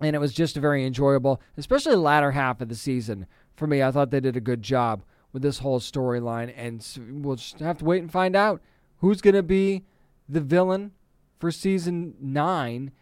[0.00, 3.26] And it was just very enjoyable, especially the latter half of the season.
[3.56, 6.86] For me, I thought they did a good job with this whole storyline, and
[7.24, 8.62] we'll just have to wait and find out
[8.98, 9.84] who's going to be
[10.28, 10.92] the villain
[11.38, 12.92] for season nine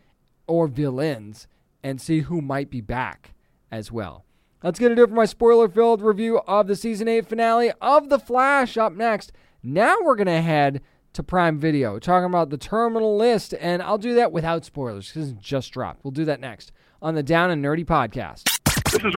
[0.46, 1.46] or villains
[1.82, 3.34] and see who might be back
[3.70, 4.24] as well.
[4.60, 7.72] That's going to do it for my spoiler filled review of the season 8 finale
[7.80, 8.76] of The Flash.
[8.76, 9.32] Up next,
[9.62, 10.80] now we're going to head
[11.12, 15.30] to Prime Video, talking about the terminal list, and I'll do that without spoilers because
[15.30, 16.04] it just dropped.
[16.04, 18.44] We'll do that next on the Down and Nerdy podcast.
[18.90, 19.14] This is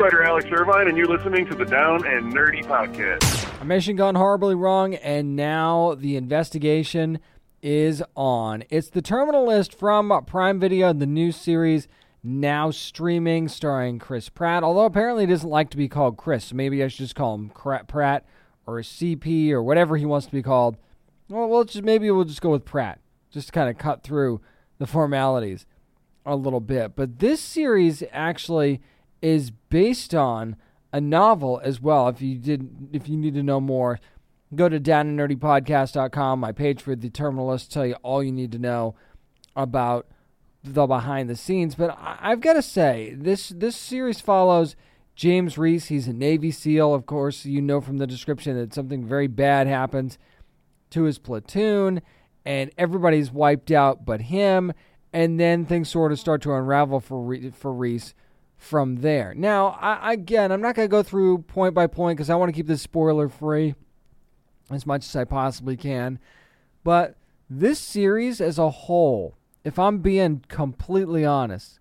[0.00, 3.60] writer Alex Irvine, and you're listening to the Down and Nerdy podcast.
[3.60, 7.18] A mission gone horribly wrong, and now the investigation
[7.62, 8.62] is on.
[8.70, 11.88] It's the terminal list from Prime Video, the new series
[12.22, 14.62] now streaming, starring Chris Pratt.
[14.62, 17.34] Although apparently he doesn't like to be called Chris, so maybe I should just call
[17.34, 18.24] him Pratt
[18.66, 20.76] or CP or whatever he wants to be called.
[21.28, 24.40] Well, we'll just maybe we'll just go with Pratt, just to kind of cut through
[24.78, 25.66] the formalities
[26.24, 26.94] a little bit.
[26.96, 28.80] But this series actually
[29.20, 30.56] is based on
[30.92, 32.08] a novel as well.
[32.08, 34.00] If you did, if you need to know more,
[34.54, 38.58] go to downandnerdypodcast.com, my page for the terminal list, tell you all you need to
[38.58, 38.94] know
[39.56, 40.06] about
[40.62, 41.74] the behind the scenes.
[41.74, 44.76] But I've got to say, this this series follows
[45.14, 45.86] James Reese.
[45.86, 47.44] He's a Navy SEAL, of course.
[47.44, 50.18] You know from the description that something very bad happens
[50.90, 52.00] to his platoon,
[52.48, 54.72] and everybody's wiped out but him.
[55.12, 58.14] And then things sort of start to unravel for for Reese
[58.56, 59.34] from there.
[59.34, 62.48] Now, I, again, I'm not going to go through point by point because I want
[62.48, 63.74] to keep this spoiler free
[64.70, 66.18] as much as I possibly can.
[66.84, 67.16] But
[67.50, 71.80] this series as a whole, if I'm being completely honest,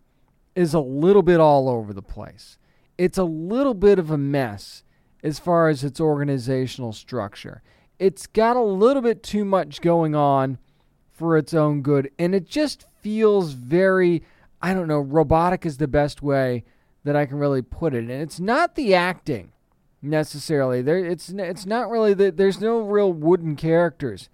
[0.54, 2.58] is a little bit all over the place.
[2.98, 4.84] It's a little bit of a mess
[5.24, 7.62] as far as its organizational structure.
[8.00, 10.60] It's got a little bit too much going on
[11.12, 14.24] for its own good, and it just feels very,
[14.62, 16.64] I don't know, robotic is the best way
[17.04, 18.04] that I can really put it.
[18.04, 19.52] And it's not the acting
[20.02, 20.82] necessarily.
[20.82, 22.38] There, it's it's not really that.
[22.38, 24.30] There's no real wooden characters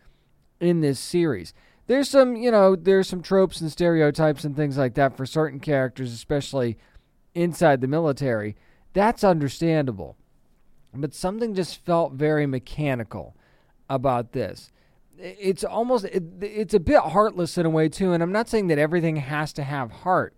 [0.59, 1.53] in this series.
[1.87, 5.59] There's some, you know, there's some tropes and stereotypes and things like that for certain
[5.59, 6.77] characters, especially
[7.35, 8.55] inside the military.
[8.93, 10.15] That's understandable.
[10.93, 13.35] But something just felt very mechanical
[13.95, 14.71] about this.
[15.17, 18.67] It's almost it, it's a bit heartless in a way too, and I'm not saying
[18.67, 20.35] that everything has to have heart.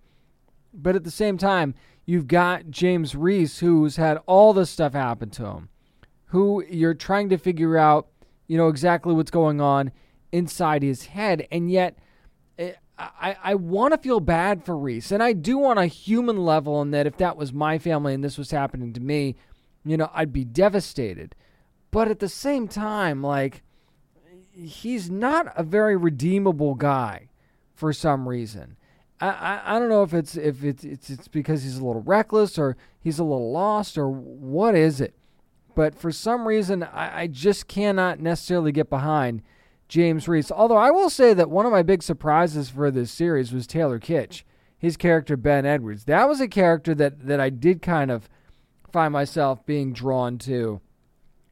[0.74, 1.74] But at the same time,
[2.06, 5.70] You've got James Reese, who's had all this stuff happen to him,
[6.26, 8.08] who you're trying to figure out,
[8.48, 9.92] you know, exactly what's going on
[10.32, 11.48] inside his head.
[11.52, 11.98] And yet,
[12.60, 15.12] eh, I, I want to feel bad for Reese.
[15.12, 18.24] And I do on a human level, in that if that was my family and
[18.24, 19.36] this was happening to me,
[19.84, 21.34] you know, I'd be devastated.
[21.96, 23.64] But at the same time, like,
[24.52, 27.30] he's not a very redeemable guy
[27.74, 28.76] for some reason.
[29.22, 32.02] I, I, I don't know if it's if it's, it's it's because he's a little
[32.02, 35.14] reckless or he's a little lost or what is it,
[35.74, 39.42] but for some reason I, I just cannot necessarily get behind
[39.88, 40.52] James Reese.
[40.52, 44.02] Although I will say that one of my big surprises for this series was Taylor
[44.02, 44.44] Kitsch,
[44.78, 46.04] his character Ben Edwards.
[46.04, 48.28] That was a character that that I did kind of
[48.92, 50.82] find myself being drawn to.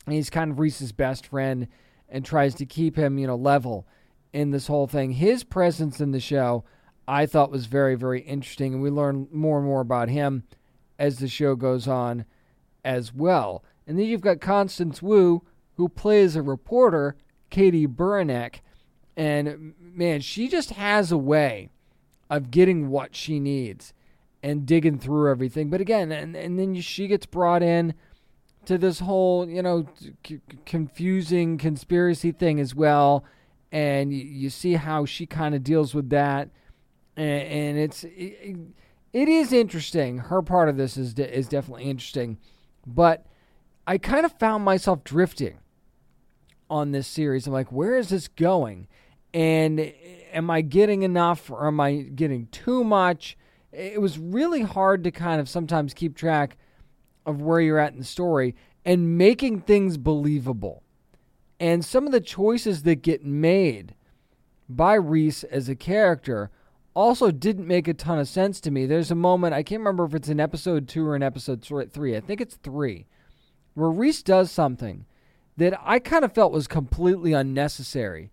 [0.08, 1.68] He's kind of Reese's best friend
[2.10, 3.88] and tries to keep him you know level
[4.32, 5.12] in this whole thing.
[5.12, 6.64] His presence in the show
[7.08, 8.74] I thought was very, very interesting.
[8.74, 10.44] And we learn more and more about him
[10.98, 12.26] as the show goes on
[12.84, 13.64] as well.
[13.86, 15.44] And then you've got Constance Wu,
[15.76, 17.16] who plays a reporter,
[17.50, 18.62] Katie Buranek.
[19.18, 21.70] And man, she just has a way
[22.30, 23.94] of getting what she needs
[24.42, 25.70] and digging through everything.
[25.70, 27.94] But again, and, and then she gets brought in
[28.66, 29.88] to this whole, you know,
[30.26, 33.24] c- confusing conspiracy thing as well.
[33.72, 36.50] And you, you see how she kind of deals with that
[37.16, 38.58] and, and it's it,
[39.12, 40.18] it is interesting.
[40.18, 42.38] Her part of this is de- is definitely interesting,
[42.86, 43.26] but
[43.86, 45.60] I kind of found myself drifting
[46.70, 47.46] on this series.
[47.46, 48.88] I'm like, where is this going?
[49.34, 49.92] And eh,
[50.32, 53.38] am I getting enough or am I getting too much?
[53.72, 56.58] It was really hard to kind of sometimes keep track
[57.26, 58.56] of where you're at in the story
[58.86, 60.84] and making things believable.
[61.60, 63.96] And some of the choices that get made
[64.68, 66.50] by Reese as a character
[66.94, 68.86] also didn't make a ton of sense to me.
[68.86, 72.16] There's a moment, I can't remember if it's in episode two or in episode three.
[72.16, 73.08] I think it's three,
[73.74, 75.06] where Reese does something
[75.58, 78.32] that I kind of felt was completely unnecessary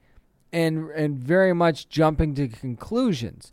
[0.53, 3.51] and and very much jumping to conclusions.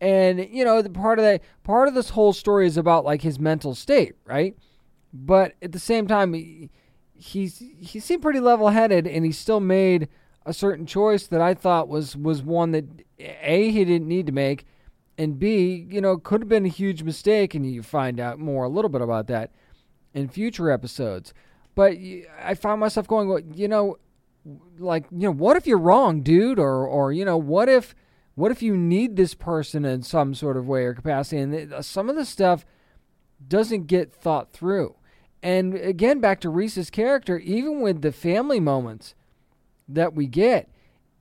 [0.00, 3.22] And you know, the part of that part of this whole story is about like
[3.22, 4.56] his mental state, right?
[5.24, 6.70] But at the same time, he,
[7.14, 10.08] he's he seemed pretty level headed, and he still made
[10.44, 12.84] a certain choice that I thought was was one that
[13.18, 14.66] a he didn't need to make,
[15.16, 18.64] and b you know could have been a huge mistake, and you find out more
[18.64, 19.50] a little bit about that
[20.14, 21.32] in future episodes.
[21.74, 21.94] But
[22.42, 23.98] I found myself going, well, you know,
[24.78, 26.58] like you know what if you're wrong dude?
[26.58, 27.94] Or or you know what if
[28.34, 31.40] what if you need this person in some sort of way or capacity?
[31.40, 32.66] And uh, some of the stuff
[33.46, 34.94] doesn't get thought through
[35.46, 39.14] and again back to reese's character even with the family moments
[39.88, 40.68] that we get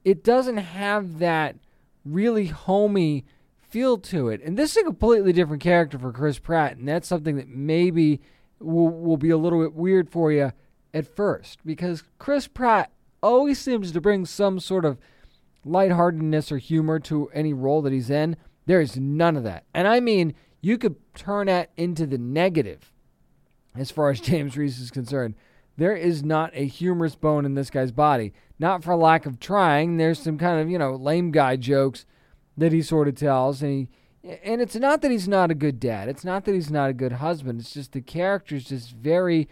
[0.03, 1.55] it doesn't have that
[2.03, 3.23] really homey
[3.59, 7.07] feel to it and this is a completely different character for chris pratt and that's
[7.07, 8.19] something that maybe
[8.59, 10.51] will, will be a little bit weird for you
[10.93, 14.97] at first because chris pratt always seems to bring some sort of
[15.65, 18.37] lightheartedness or humor to any role that he's in.
[18.67, 19.65] There is none of that.
[19.73, 22.91] And I mean, you could turn that into the negative
[23.77, 25.35] as far as James Reese is concerned.
[25.77, 28.33] There is not a humorous bone in this guy's body.
[28.57, 29.97] Not for lack of trying.
[29.97, 32.05] There's some kind of, you know, lame guy jokes
[32.57, 33.61] that he sort of tells.
[33.61, 33.89] And
[34.23, 36.07] he, and it's not that he's not a good dad.
[36.07, 37.59] It's not that he's not a good husband.
[37.59, 39.49] It's just the character's just very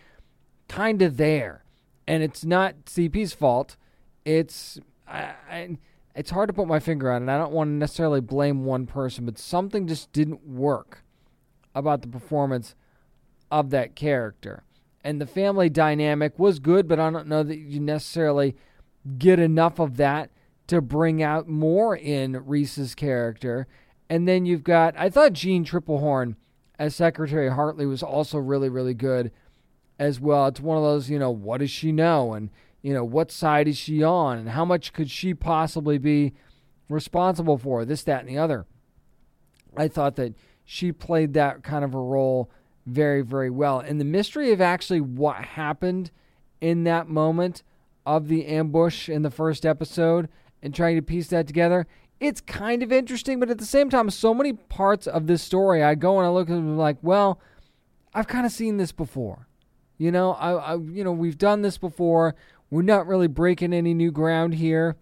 [0.69, 1.63] kind of there
[2.07, 3.77] and it's not CP's fault.
[4.25, 5.77] It's I, I,
[6.15, 7.33] it's hard to put my finger on it.
[7.33, 11.03] I don't want to necessarily blame one person, but something just didn't work
[11.75, 12.75] about the performance
[13.53, 14.63] of that character.
[15.03, 18.55] And the family dynamic was good, but I don't know that you necessarily
[19.19, 20.31] get enough of that
[20.67, 23.67] to bring out more in Reese's character.
[24.09, 26.35] And then you've got I thought Jeanne Tripplehorn
[26.79, 29.31] as Secretary Hartley was also really, really good
[29.99, 30.47] as well.
[30.47, 32.33] It's one of those, you know, what does she know?
[32.33, 32.49] And,
[32.81, 34.39] you know, what side is she on?
[34.39, 36.33] And how much could she possibly be
[36.89, 37.85] responsible for?
[37.85, 38.65] This, that, and the other.
[39.77, 40.33] I thought that
[40.65, 42.49] she played that kind of a role
[42.85, 43.79] very, very well.
[43.79, 46.11] And the mystery of actually what happened
[46.61, 47.63] in that moment
[48.05, 50.29] of the ambush in the first episode
[50.61, 51.87] and trying to piece that together,
[52.19, 55.83] it's kind of interesting, but at the same time, so many parts of this story,
[55.83, 57.39] I go and I look at them like, well,
[58.13, 59.47] I've kind of seen this before.
[59.97, 62.35] You know, I, I, you know, we've done this before.
[62.69, 64.95] We're not really breaking any new ground here.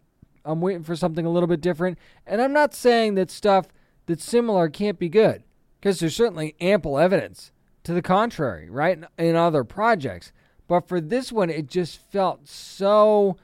[0.44, 1.98] I'm waiting for something a little bit different.
[2.26, 3.68] And I'm not saying that stuff
[4.08, 5.44] that's similar can't be good,
[5.80, 7.52] because there's certainly ample evidence
[7.84, 9.00] to the contrary, right?
[9.18, 10.32] In other projects.
[10.68, 13.38] But for this one, it just felt so.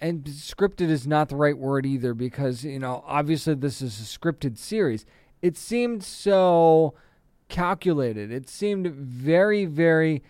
[0.00, 4.04] And scripted is not the right word either, because, you know, obviously this is a
[4.04, 5.04] scripted series.
[5.42, 6.94] It seemed so
[7.48, 8.30] calculated.
[8.30, 10.22] It seemed very, very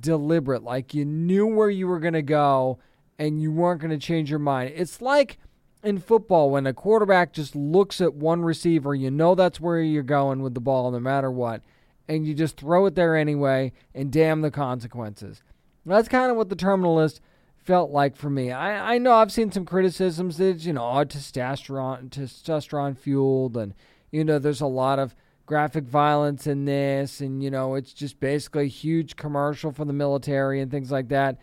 [0.00, 2.78] deliberate, like you knew where you were going to go
[3.18, 4.72] and you weren't going to change your mind.
[4.74, 5.38] It's like
[5.82, 10.02] in football when a quarterback just looks at one receiver, you know that's where you're
[10.02, 11.62] going with the ball no matter what,
[12.08, 15.42] and you just throw it there anyway and damn the consequences.
[15.84, 17.20] That's kind of what the Terminal List
[17.56, 18.50] felt like for me.
[18.52, 23.74] I, I know I've seen some criticisms that, you know, oh, testosterone, testosterone fueled, and,
[24.10, 25.14] you know, there's a lot of
[25.46, 29.92] graphic violence in this, and you know, it's just basically a huge commercial for the
[29.92, 31.38] military and things like that.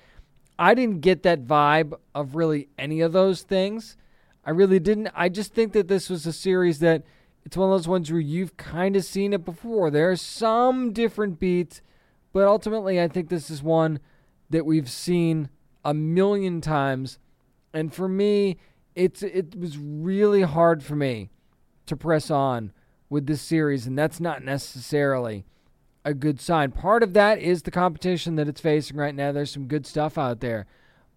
[0.60, 3.98] I didn't get that vibe of really any of those things.
[4.46, 5.10] I really didn't.
[5.16, 7.04] I just think that this was a series that
[7.46, 9.92] it's one of those ones where you've kind of seen it before.
[9.92, 11.82] There are some different beats,
[12.32, 14.00] but ultimately, I think this is one
[14.50, 15.50] that we've seen
[15.84, 17.20] a million times.
[17.74, 18.58] And for me,
[18.96, 21.30] it's it was really hard for me
[21.86, 22.72] to press on
[23.10, 25.46] with this series, and that's not necessarily
[26.06, 26.72] a good sign.
[26.72, 29.32] Part of that is the competition that it's facing right now.
[29.32, 30.66] There's some good stuff out there.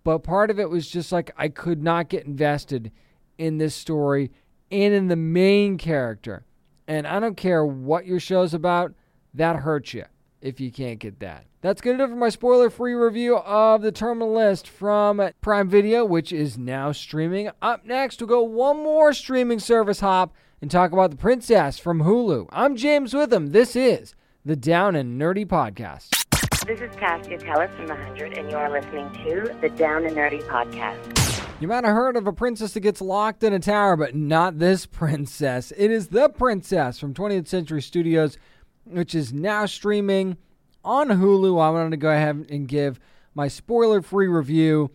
[0.04, 2.92] But part of it was just like I could not get invested
[3.38, 4.30] in this story
[4.70, 6.44] and in the main character.
[6.88, 8.94] And I don't care what your show's about,
[9.34, 10.04] that hurts you
[10.40, 11.46] if you can't get that.
[11.60, 15.68] That's going to do for my spoiler free review of The Terminal List from Prime
[15.68, 17.50] Video, which is now streaming.
[17.60, 22.02] Up next, we'll go one more streaming service hop and talk about The Princess from
[22.02, 22.46] Hulu.
[22.50, 23.48] I'm James Witham.
[23.48, 24.14] This is
[24.44, 26.25] the Down and Nerdy Podcast.
[26.66, 30.42] This is Tasya Teles from The 100, and you're listening to the Down and Nerdy
[30.48, 31.60] Podcast.
[31.60, 34.58] You might have heard of a princess that gets locked in a tower, but not
[34.58, 35.72] this princess.
[35.76, 38.36] It is The Princess from 20th Century Studios,
[38.82, 40.38] which is now streaming
[40.84, 41.62] on Hulu.
[41.62, 42.98] I wanted to go ahead and give
[43.32, 44.90] my spoiler free review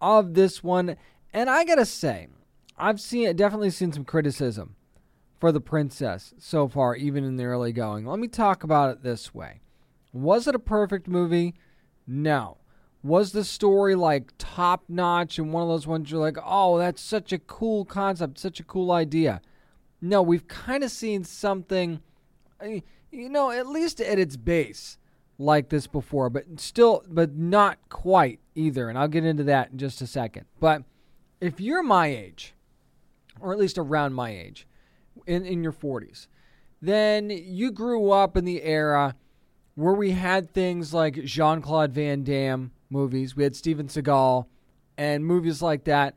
[0.00, 0.96] of this one.
[1.32, 2.26] And I got to say,
[2.76, 4.74] I've seen definitely seen some criticism
[5.38, 8.04] for the princess so far, even in the early going.
[8.04, 9.60] Let me talk about it this way
[10.14, 11.54] Was it a perfect movie?
[12.06, 12.58] No.
[13.02, 17.02] Was the story like top notch and one of those ones you're like, oh, that's
[17.02, 19.42] such a cool concept, such a cool idea?
[20.00, 22.00] No, we've kind of seen something,
[22.60, 24.98] eh, you know, at least at its base
[25.36, 28.88] like this before, but still, but not quite either.
[28.88, 30.46] And I'll get into that in just a second.
[30.60, 30.84] But
[31.40, 32.54] if you're my age,
[33.40, 34.68] or at least around my age,
[35.26, 36.28] in, in your 40s,
[36.80, 39.16] then you grew up in the era
[39.74, 44.46] where we had things like Jean Claude Van Damme movies, we had Steven Seagal
[44.96, 46.16] and movies like that,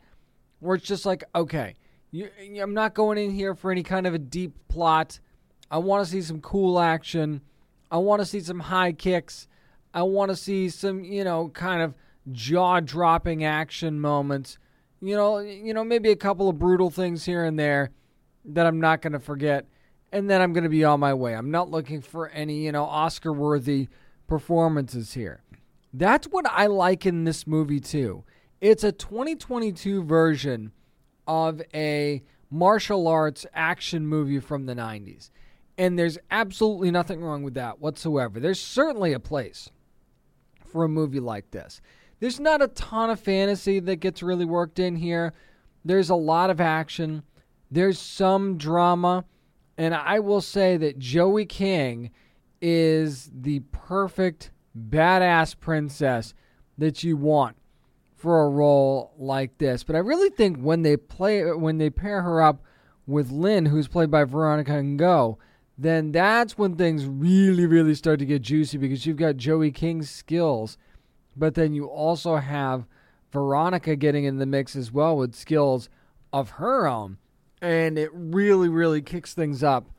[0.59, 1.75] where it's just like, okay,
[2.11, 2.29] you,
[2.61, 5.19] I'm not going in here for any kind of a deep plot.
[5.69, 7.41] I want to see some cool action.
[7.91, 9.47] I want to see some high kicks.
[9.93, 11.95] I want to see some, you know, kind of
[12.31, 14.57] jaw-dropping action moments.
[15.01, 17.91] You know, you know, maybe a couple of brutal things here and there
[18.45, 19.65] that I'm not going to forget,
[20.11, 21.35] and then I'm going to be on my way.
[21.35, 23.87] I'm not looking for any, you know, Oscar-worthy
[24.27, 25.41] performances here.
[25.93, 28.23] That's what I like in this movie too.
[28.61, 30.71] It's a 2022 version
[31.27, 35.29] of a martial arts action movie from the 90s.
[35.77, 38.39] And there's absolutely nothing wrong with that whatsoever.
[38.39, 39.69] There's certainly a place
[40.65, 41.81] for a movie like this.
[42.19, 45.33] There's not a ton of fantasy that gets really worked in here.
[45.85, 47.23] There's a lot of action.
[47.69, 49.25] There's some drama.
[49.77, 52.11] And I will say that Joey King
[52.61, 56.33] is the perfect badass princess
[56.77, 57.55] that you want
[58.15, 59.83] for a role like this.
[59.83, 62.63] But I really think when they play when they pair her up
[63.05, 65.37] with Lynn, who's played by Veronica Ngo,
[65.77, 70.09] then that's when things really, really start to get juicy because you've got Joey King's
[70.09, 70.77] skills,
[71.35, 72.85] but then you also have
[73.31, 75.89] Veronica getting in the mix as well with skills
[76.33, 77.17] of her own.
[77.61, 79.89] And it really, really kicks things up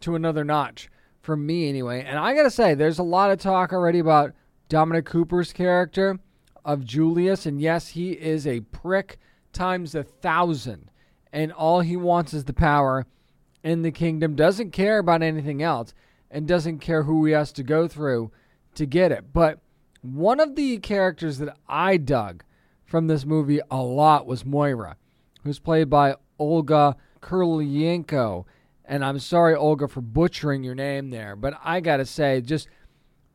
[0.00, 0.90] to another notch
[1.20, 2.04] for me, anyway.
[2.04, 4.32] And I gotta say, there's a lot of talk already about
[4.68, 6.18] Dominic Cooper's character
[6.64, 7.46] of Julius.
[7.46, 9.18] And yes, he is a prick
[9.52, 10.90] times a thousand.
[11.32, 13.06] And all he wants is the power
[13.62, 15.92] in the kingdom, doesn't care about anything else,
[16.30, 18.30] and doesn't care who he has to go through
[18.74, 19.32] to get it.
[19.32, 19.58] But
[20.02, 22.44] one of the characters that I dug
[22.84, 24.96] from this movie a lot was Moira,
[25.42, 28.44] who's played by Olga Kurylenko.
[28.84, 32.68] And I'm sorry, Olga, for butchering your name there, but I gotta say, just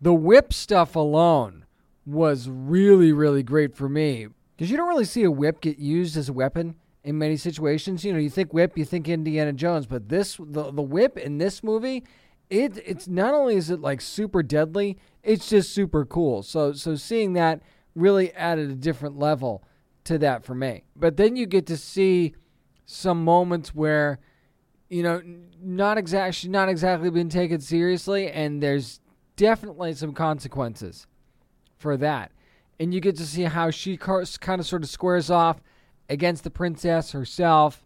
[0.02, 1.66] the whip stuff alone
[2.06, 4.28] was really, really great for me.
[4.56, 8.04] Because you don't really see a whip get used as a weapon in many situations.
[8.04, 11.38] You know, you think whip, you think Indiana Jones, but this the the whip in
[11.38, 12.04] this movie,
[12.50, 16.44] it it's not only is it like super deadly, it's just super cool.
[16.44, 17.62] So so seeing that
[17.96, 19.64] really added a different level
[20.06, 20.84] to that for me.
[20.96, 22.34] But then you get to see
[22.86, 24.20] some moments where
[24.90, 25.22] you know
[25.62, 29.00] not exactly not exactly been taken seriously and there's
[29.36, 31.08] definitely some consequences
[31.78, 32.32] for that.
[32.80, 35.62] And you get to see how she kind of sort of squares off
[36.10, 37.86] against the princess herself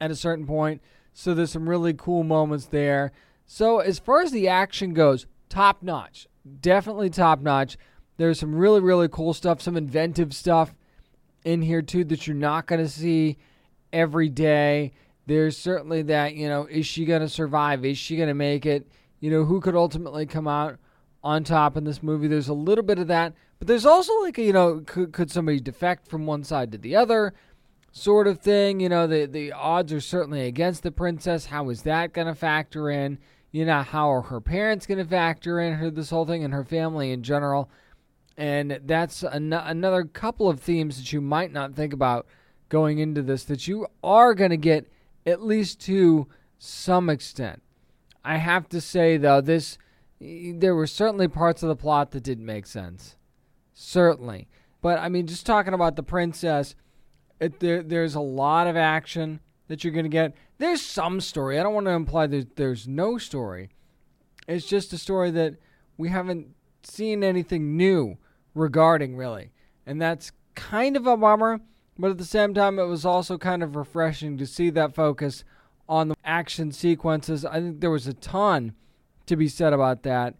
[0.00, 0.80] at a certain point.
[1.12, 3.12] So there's some really cool moments there.
[3.46, 6.28] So as far as the action goes, top notch.
[6.60, 7.76] Definitely top notch.
[8.16, 10.74] There's some really, really cool stuff, some inventive stuff
[11.44, 13.38] in here too that you're not going to see
[13.92, 14.92] every day.
[15.26, 17.84] There's certainly that, you know, is she going to survive?
[17.84, 18.86] Is she going to make it?
[19.20, 20.78] You know, who could ultimately come out
[21.22, 22.26] on top in this movie.
[22.26, 25.60] There's a little bit of that, but there's also like you know, could, could somebody
[25.60, 27.34] defect from one side to the other,
[27.92, 28.80] sort of thing.
[28.80, 31.46] You know, the the odds are certainly against the princess.
[31.46, 33.18] How is that going to factor in?
[33.52, 36.54] You know, how are her parents going to factor in her this whole thing and
[36.54, 37.70] her family in general?
[38.36, 42.26] And that's an- another couple of themes that you might not think about
[42.70, 44.90] going into this that you are going to get
[45.26, 46.26] at least to
[46.58, 47.62] some extent.
[48.24, 49.76] I have to say though, this
[50.20, 53.16] there were certainly parts of the plot that didn't make sense.
[53.74, 54.48] Certainly.
[54.80, 56.74] But I mean, just talking about the princess,
[57.40, 60.34] it, there, there's a lot of action that you're going to get.
[60.58, 61.58] There's some story.
[61.58, 63.70] I don't want to imply that there's no story.
[64.46, 65.56] It's just a story that
[65.96, 66.48] we haven't
[66.82, 68.18] seen anything new
[68.54, 69.52] regarding, really.
[69.86, 71.60] And that's kind of a bummer,
[71.98, 75.44] but at the same time, it was also kind of refreshing to see that focus
[75.88, 77.44] on the action sequences.
[77.44, 78.74] I think there was a ton
[79.26, 80.34] to be said about that.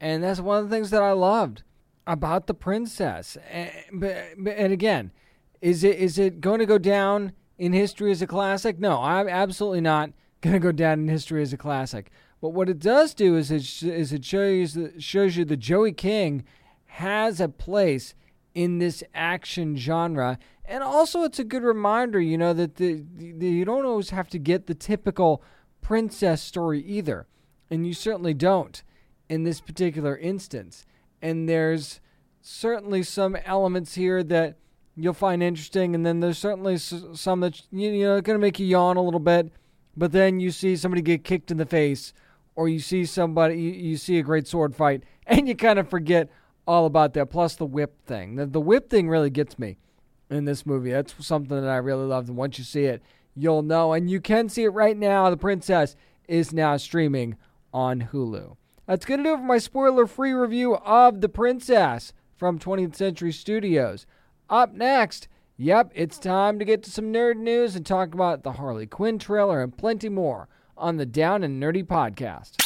[0.00, 1.62] And that's one of the things that I loved
[2.06, 3.36] about the princess.
[3.50, 5.10] And, again,
[5.60, 8.78] is it is it going to go down in history as a classic?
[8.78, 10.10] No, I'm absolutely not
[10.42, 12.10] going to go down in history as a classic.
[12.40, 16.44] But what it does do is it is it shows shows you that Joey King
[16.86, 18.14] has a place
[18.54, 20.38] in this action genre,
[20.68, 24.28] and also it's a good reminder, you know, that the, the you don't always have
[24.28, 25.42] to get the typical
[25.80, 27.26] princess story either
[27.70, 28.82] and you certainly don't
[29.28, 30.86] in this particular instance.
[31.20, 32.00] And there's
[32.40, 34.56] certainly some elements here that
[34.96, 38.66] you'll find interesting, and then there's certainly some that you know going to make you
[38.66, 39.50] yawn a little bit.
[39.96, 42.12] But then you see somebody get kicked in the face,
[42.54, 45.88] or you see somebody you, you see a great sword fight, and you kind of
[45.88, 46.30] forget
[46.66, 47.30] all about that.
[47.30, 48.36] Plus the whip thing.
[48.36, 49.78] The, the whip thing really gets me
[50.30, 50.90] in this movie.
[50.90, 53.02] That's something that I really loved, and once you see it,
[53.34, 53.92] you'll know.
[53.92, 55.30] And you can see it right now.
[55.30, 55.96] The Princess
[56.28, 57.36] is now streaming
[57.72, 58.56] on Hulu.
[58.86, 62.94] That's going to do it for my spoiler free review of The Princess from 20th
[62.94, 64.06] Century Studios.
[64.48, 68.52] Up next, yep, it's time to get to some nerd news and talk about the
[68.52, 72.62] Harley Quinn trailer and plenty more on the Down and Nerdy podcast.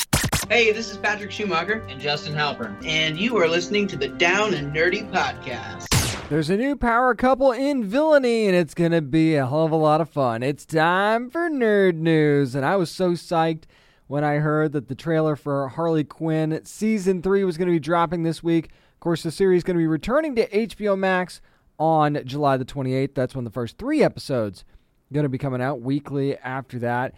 [0.50, 4.52] Hey, this is Patrick Schumacher and Justin Halpern, and you are listening to the Down
[4.52, 5.99] and Nerdy podcast.
[6.30, 9.72] There's a new power couple in villainy, and it's going to be a hell of
[9.72, 10.44] a lot of fun.
[10.44, 13.64] It's time for nerd news, and I was so psyched
[14.06, 17.80] when I heard that the trailer for Harley Quinn season three was going to be
[17.80, 18.66] dropping this week.
[18.66, 21.40] Of course, the series is going to be returning to HBO Max
[21.80, 23.14] on July the 28th.
[23.16, 24.64] That's when the first three episodes
[25.10, 27.12] are going to be coming out weekly after that.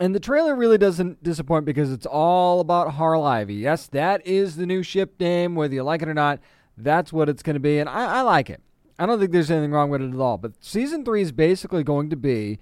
[0.00, 3.56] And the trailer really doesn't disappoint because it's all about Harl Ivy.
[3.56, 6.40] Yes, that is the new ship name, whether you like it or not.
[6.76, 8.60] That's what it's going to be, and I, I like it.
[8.98, 10.38] I don't think there's anything wrong with it at all.
[10.38, 12.58] But season three is basically going to be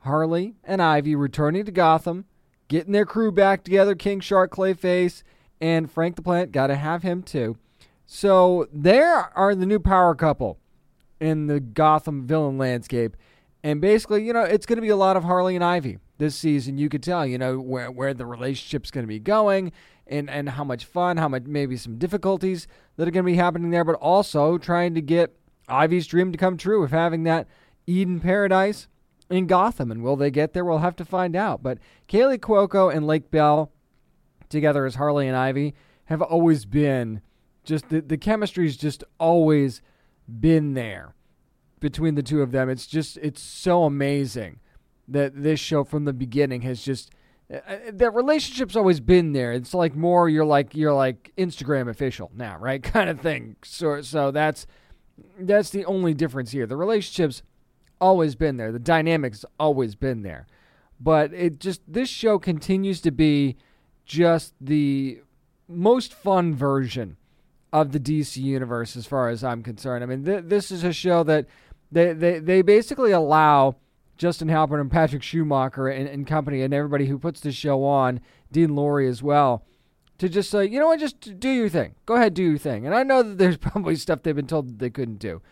[0.00, 2.24] Harley and Ivy returning to Gotham,
[2.68, 3.94] getting their crew back together.
[3.94, 5.22] King Shark, Clayface,
[5.60, 6.52] and Frank the Plant.
[6.52, 7.56] Got to have him too.
[8.06, 10.58] So there are the new power couple
[11.20, 13.16] in the Gotham villain landscape.
[13.64, 16.34] And basically, you know, it's going to be a lot of Harley and Ivy this
[16.34, 16.78] season.
[16.78, 19.72] You could tell, you know, where where the relationship's going to be going
[20.06, 23.36] and and how much fun, how much maybe some difficulties that are going to be
[23.36, 25.36] happening there, but also trying to get
[25.68, 27.46] Ivy's dream to come true of having that
[27.86, 28.88] Eden paradise
[29.30, 29.90] in Gotham.
[29.92, 30.64] And will they get there?
[30.64, 31.62] We'll have to find out.
[31.62, 33.70] But Kaley Cuoco and Lake Bell
[34.48, 35.74] together as Harley and Ivy
[36.06, 37.20] have always been
[37.64, 39.82] just the the chemistry's just always
[40.40, 41.14] been there
[41.82, 42.70] between the two of them.
[42.70, 44.60] It's just it's so amazing
[45.08, 47.10] that this show from the beginning has just
[47.52, 49.52] uh, uh, that relationship's always been there.
[49.52, 52.82] It's like more you're like you're like Instagram official now, right?
[52.82, 53.56] Kind of thing.
[53.62, 54.66] So so that's
[55.38, 56.66] that's the only difference here.
[56.66, 57.42] The relationship's
[58.00, 58.72] always been there.
[58.72, 60.46] The dynamic's always been there.
[60.98, 63.56] But it just this show continues to be
[64.06, 65.20] just the
[65.68, 67.16] most fun version
[67.72, 70.04] of the DC universe as far as I'm concerned.
[70.04, 71.46] I mean, th- this is a show that
[71.92, 73.76] they, they, they basically allow
[74.16, 78.20] Justin Halpern and Patrick Schumacher and, and company and everybody who puts this show on,
[78.50, 79.64] Dean Lorey as well,
[80.18, 81.94] to just say, you know what, just do your thing.
[82.06, 82.86] Go ahead, do your thing.
[82.86, 85.42] And I know that there's probably stuff they've been told they couldn't do,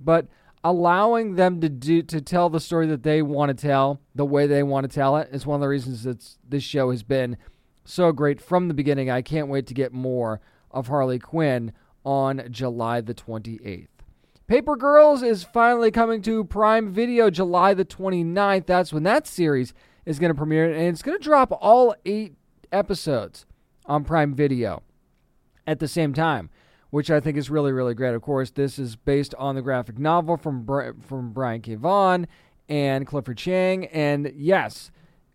[0.00, 0.26] but
[0.64, 4.46] allowing them to do to tell the story that they want to tell the way
[4.46, 7.36] they want to tell it is one of the reasons that this show has been
[7.84, 9.08] so great from the beginning.
[9.08, 11.72] I can't wait to get more of Harley Quinn
[12.04, 13.86] on July the 28th.
[14.48, 18.64] Paper Girls is finally coming to Prime Video July the 29th.
[18.64, 19.74] That's when that series
[20.06, 22.34] is going to premiere, and it's going to drop all eight
[22.72, 23.44] episodes
[23.84, 24.82] on Prime Video
[25.66, 26.48] at the same time,
[26.88, 28.14] which I think is really, really great.
[28.14, 30.66] Of course, this is based on the graphic novel from
[31.06, 31.74] from Brian K.
[31.74, 32.26] Vaughan
[32.70, 33.84] and Clifford Chiang.
[33.88, 34.90] and yes,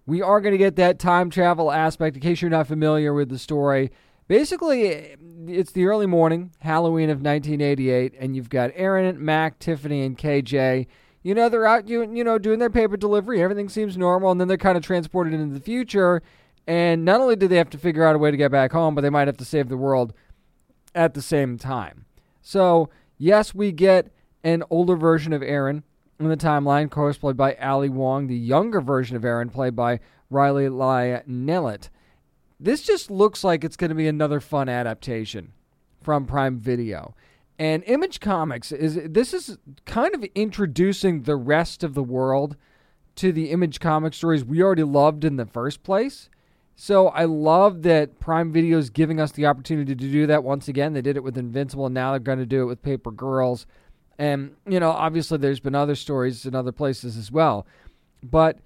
[0.07, 2.16] we are going to get that time travel aspect.
[2.16, 3.91] In case you're not familiar with the story,
[4.28, 5.15] Basically,
[5.47, 10.88] it's the early morning, Halloween of 1988, and you've got Aaron, Mac, Tiffany, and KJ.
[11.24, 13.41] You know, they're out, you, you know, doing their paper delivery.
[13.41, 16.21] Everything seems normal, and then they're kind of transported into the future.
[16.65, 18.95] And not only do they have to figure out a way to get back home,
[18.95, 20.13] but they might have to save the world
[20.95, 22.05] at the same time.
[22.41, 24.11] So, yes, we get
[24.43, 25.84] an older version of Aaron
[26.19, 29.99] in the timeline, cosplayed by Ali Wong, the younger version of Aaron, played by
[30.30, 31.89] Riley Lai Nelet.
[32.64, 35.51] This just looks like it's going to be another fun adaptation
[36.01, 37.14] from Prime Video.
[37.59, 42.55] And Image Comics is this is kind of introducing the rest of the world
[43.16, 46.30] to the Image Comic stories we already loved in the first place.
[46.78, 50.70] So I love that Prime Video is giving us the opportunity to do that once
[50.70, 50.93] again.
[50.93, 53.68] They did it with Invincible, and now they're going to do it with Paper Girls.
[54.18, 57.68] And you know, obviously, there's been other stories in other places as well.
[58.24, 58.59] But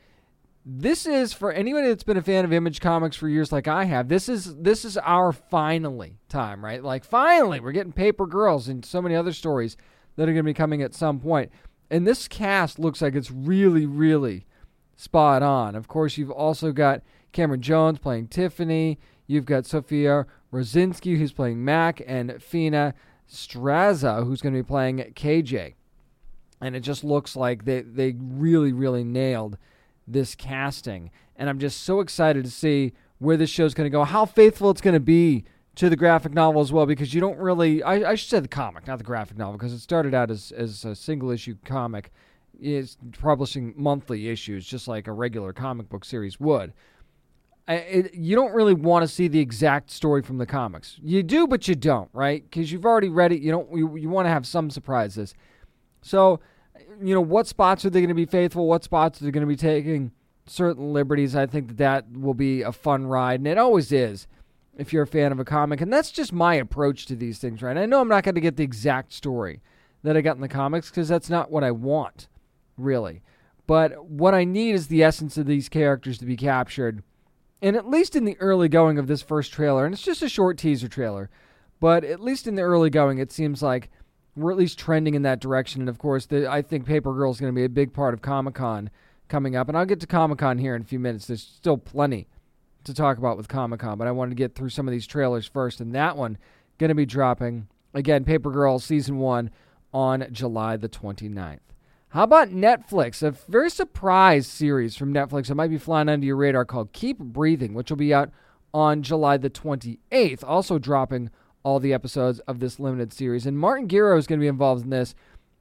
[0.69, 3.85] this is for anybody that's been a fan of Image Comics for years, like I
[3.85, 4.09] have.
[4.09, 6.83] This is this is our finally time, right?
[6.83, 9.77] Like finally, we're getting Paper Girls and so many other stories
[10.17, 11.53] that are going to be coming at some point.
[11.89, 14.45] And this cast looks like it's really, really
[14.97, 15.73] spot on.
[15.73, 17.01] Of course, you've also got
[17.31, 18.99] Camryn Jones playing Tiffany.
[19.25, 22.93] You've got Sophia Rosinski who's playing Mac, and Fina
[23.31, 25.75] Strazza who's going to be playing KJ.
[26.59, 29.57] And it just looks like they they really, really nailed
[30.07, 31.11] this casting.
[31.35, 34.69] And I'm just so excited to see where this show's going to go, how faithful
[34.69, 35.43] it's going to be
[35.75, 38.47] to the graphic novel as well, because you don't really, I, I should say the
[38.47, 42.11] comic, not the graphic novel, because it started out as, as a single issue comic,
[42.59, 46.73] is publishing monthly issues, just like a regular comic book series would.
[47.67, 50.97] It, you don't really want to see the exact story from the comics.
[51.03, 52.43] You do, but you don't, right?
[52.43, 53.41] Because you've already read it.
[53.41, 53.69] You don't.
[53.75, 55.35] You, you want to have some surprises.
[56.01, 56.39] So
[57.01, 58.67] you know, what spots are they going to be faithful?
[58.67, 60.11] What spots are they going to be taking
[60.45, 61.35] certain liberties?
[61.35, 64.27] I think that that will be a fun ride, and it always is
[64.77, 65.81] if you're a fan of a comic.
[65.81, 67.77] And that's just my approach to these things, right?
[67.77, 69.61] I know I'm not going to get the exact story
[70.03, 72.27] that I got in the comics because that's not what I want,
[72.77, 73.23] really.
[73.65, 77.03] But what I need is the essence of these characters to be captured.
[77.61, 80.29] And at least in the early going of this first trailer, and it's just a
[80.29, 81.29] short teaser trailer,
[81.79, 83.89] but at least in the early going, it seems like
[84.37, 85.81] we're at least trending in that direction.
[85.81, 88.13] And of course, the, I think Paper Girl is going to be a big part
[88.13, 88.89] of Comic Con
[89.27, 89.67] coming up.
[89.67, 91.27] And I'll get to Comic Con here in a few minutes.
[91.27, 92.27] There's still plenty
[92.83, 95.07] to talk about with Comic Con, but I wanted to get through some of these
[95.07, 95.81] trailers first.
[95.81, 96.37] And that one
[96.77, 99.49] going to be dropping again, Paper Girl season one
[99.93, 101.59] on July the 29th.
[102.09, 103.21] How about Netflix?
[103.21, 107.19] A very surprise series from Netflix that might be flying under your radar called Keep
[107.19, 108.31] Breathing, which will be out
[108.73, 111.29] on July the 28th, also dropping
[111.67, 113.45] all the episodes of this limited series.
[113.45, 115.13] And Martin Gero is going to be involved in this.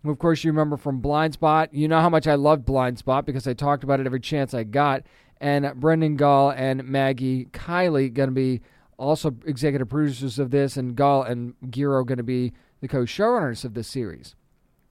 [0.05, 1.71] Of course, you remember from Blindspot.
[1.73, 4.63] You know how much I loved Blindspot because I talked about it every chance I
[4.63, 5.03] got.
[5.41, 8.61] And Brendan Gall and Maggie Kiley going to be
[8.97, 13.75] also executive producers of this, and Gall and Gero going to be the co-showrunners of
[13.75, 14.37] this series.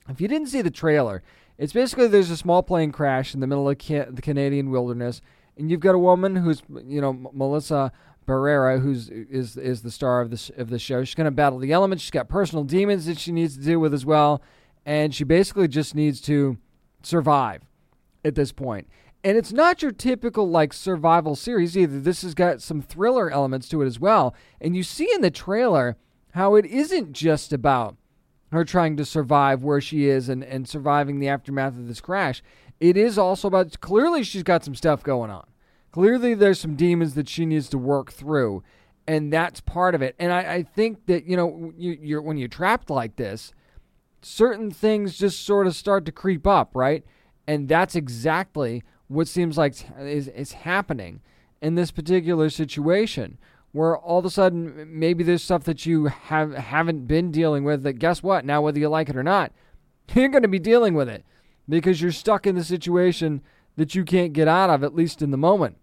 [0.09, 1.24] If you didn't see the trailer,
[1.57, 5.22] it's basically there's a small plane crash in the middle of the Canadian wilderness,
[5.57, 7.93] and you've got a woman who's you know Melissa
[8.26, 11.03] Barrera, who's is is the star of this of the show.
[11.03, 12.03] She's going to battle the elements.
[12.03, 14.41] She's got personal demons that she needs to deal with as well,
[14.86, 16.57] and she basically just needs to
[17.03, 17.61] survive
[18.23, 18.88] at this point.
[19.23, 21.99] And it's not your typical like survival series either.
[21.99, 24.36] This has got some thriller elements to it as well.
[24.61, 25.97] And you see in the trailer
[26.34, 27.95] how it isn't just about
[28.51, 32.43] her trying to survive where she is and, and surviving the aftermath of this crash.
[32.80, 35.45] It is also about clearly she's got some stuff going on.
[35.96, 38.64] Clearly, there's some demons that she needs to work through,
[39.08, 40.14] and that's part of it.
[40.20, 43.54] And I, I think that you know, you, you're when you're trapped like this,
[44.22, 47.06] certain things just sort of start to creep up, right?
[47.48, 51.22] And that's exactly what seems like is, is happening
[51.62, 53.38] in this particular situation,
[53.72, 57.84] where all of a sudden maybe there's stuff that you have haven't been dealing with.
[57.84, 58.43] That guess what?
[58.43, 59.54] Now, whether you like it or not,
[60.14, 61.24] you're going to be dealing with it
[61.70, 63.41] because you're stuck in the situation
[63.78, 65.78] that you can't get out of, at least in the moment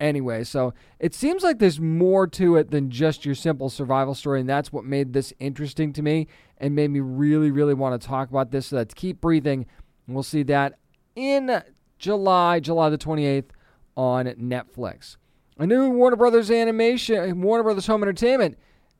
[0.00, 0.44] anyway.
[0.44, 4.48] So it seems like there's more to it than just your simple survival story, and
[4.48, 6.26] that's what made this interesting to me
[6.58, 8.68] and made me really, really want to talk about this.
[8.68, 9.66] So let's keep breathing.
[10.06, 10.78] and We'll see that
[11.14, 11.62] in
[11.98, 13.50] July, July the 28th
[13.96, 15.16] on Netflix.
[15.58, 18.58] A new Warner Brothers animation, Warner Brothers Home Entertainment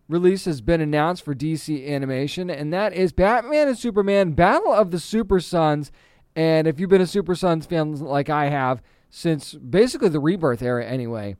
[0.08, 4.90] release has been announced for DC Animation, and that is Batman and Superman Battle of
[4.90, 5.90] the Super Sons.
[6.34, 10.62] And if you've been a Super Sons fan like I have, since basically the rebirth
[10.62, 11.36] era anyway.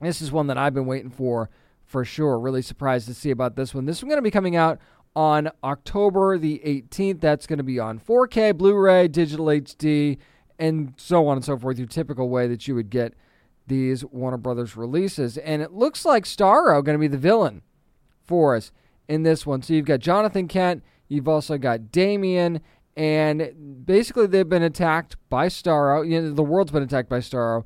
[0.00, 1.50] This is one that I've been waiting for
[1.84, 2.38] for sure.
[2.38, 3.86] Really surprised to see about this one.
[3.86, 4.78] This one's going to be coming out
[5.16, 7.20] on October the 18th.
[7.20, 10.18] That's going to be on 4K, Blu ray, digital HD,
[10.58, 11.78] and so on and so forth.
[11.78, 13.14] Your typical way that you would get
[13.66, 15.38] these Warner Brothers releases.
[15.38, 17.62] And it looks like Starro going to be the villain
[18.24, 18.72] for us
[19.08, 19.62] in this one.
[19.62, 22.60] So you've got Jonathan Kent, you've also got Damian,
[22.98, 26.06] and basically they've been attacked by Starro.
[26.06, 27.64] You know, the world's been attacked by Starro,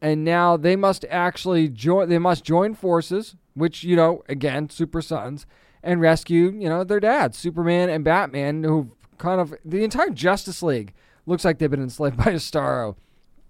[0.00, 2.08] and now they must actually join.
[2.08, 5.44] They must join forces, which you know, again, Super Sons,
[5.82, 10.62] and rescue you know their dads, Superman and Batman, who kind of the entire Justice
[10.62, 10.94] League
[11.26, 12.96] looks like they've been enslaved by Starro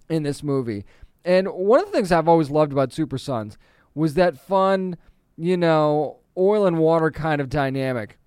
[0.09, 0.85] in this movie.
[1.25, 3.57] And one of the things I've always loved about Super Sons
[3.95, 4.97] was that fun,
[5.37, 8.19] you know, oil and water kind of dynamic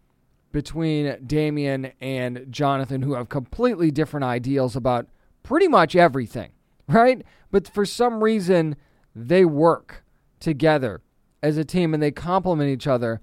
[0.54, 5.08] between Damian and Jonathan, who have completely different ideals about
[5.41, 6.51] pretty much everything,
[6.88, 7.24] right?
[7.51, 8.78] But for some reason,
[9.14, 10.06] they work
[10.39, 11.01] together
[11.41, 13.20] as a team and they complement each other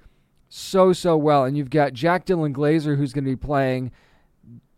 [0.51, 1.45] so, so well.
[1.45, 3.93] And you've got Jack Dylan Grazer, who's going to be playing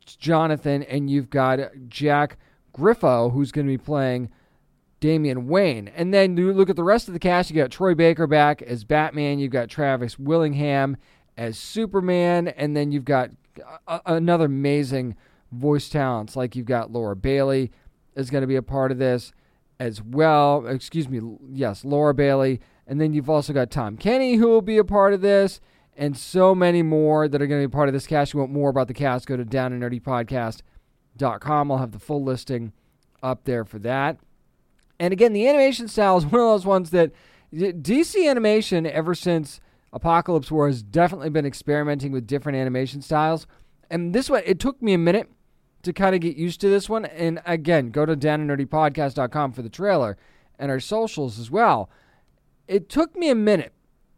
[0.06, 2.36] Jonathan, and you've got Jack
[2.76, 4.28] Griffo, who's going to be playing
[5.00, 5.88] Damian Wayne.
[5.88, 8.60] And then you look at the rest of the cast, you got Troy Baker back
[8.62, 10.98] as Batman, you've got Travis Willingham
[11.36, 13.30] as Superman, and then you've got
[13.86, 15.16] a- another amazing
[15.50, 17.70] voice talents like you've got Laura Bailey
[18.14, 19.32] is going to be a part of this
[19.78, 20.66] as well.
[20.66, 21.20] Excuse me,
[21.50, 25.12] yes, Laura Bailey, and then you've also got Tom Kenny who will be a part
[25.12, 25.60] of this,
[25.96, 28.32] and so many more that are going to be part of this cast.
[28.32, 29.26] You want more about the cast?
[29.26, 31.70] Go to Down and Nerdy downandnerdypodcast.com.
[31.70, 32.72] I'll have the full listing
[33.22, 34.18] up there for that.
[34.98, 37.12] And again, the animation style is one of those ones that
[37.52, 39.60] DC animation ever since
[39.92, 43.46] Apokolips War has definitely been experimenting with different animation styles.
[43.90, 45.30] And this one, it took me a minute
[45.82, 47.04] to kind of get used to this one.
[47.04, 50.16] And again, go to downandnerdypodcast.com for the trailer
[50.58, 51.90] and our socials as well.
[52.68, 53.72] It took me a minute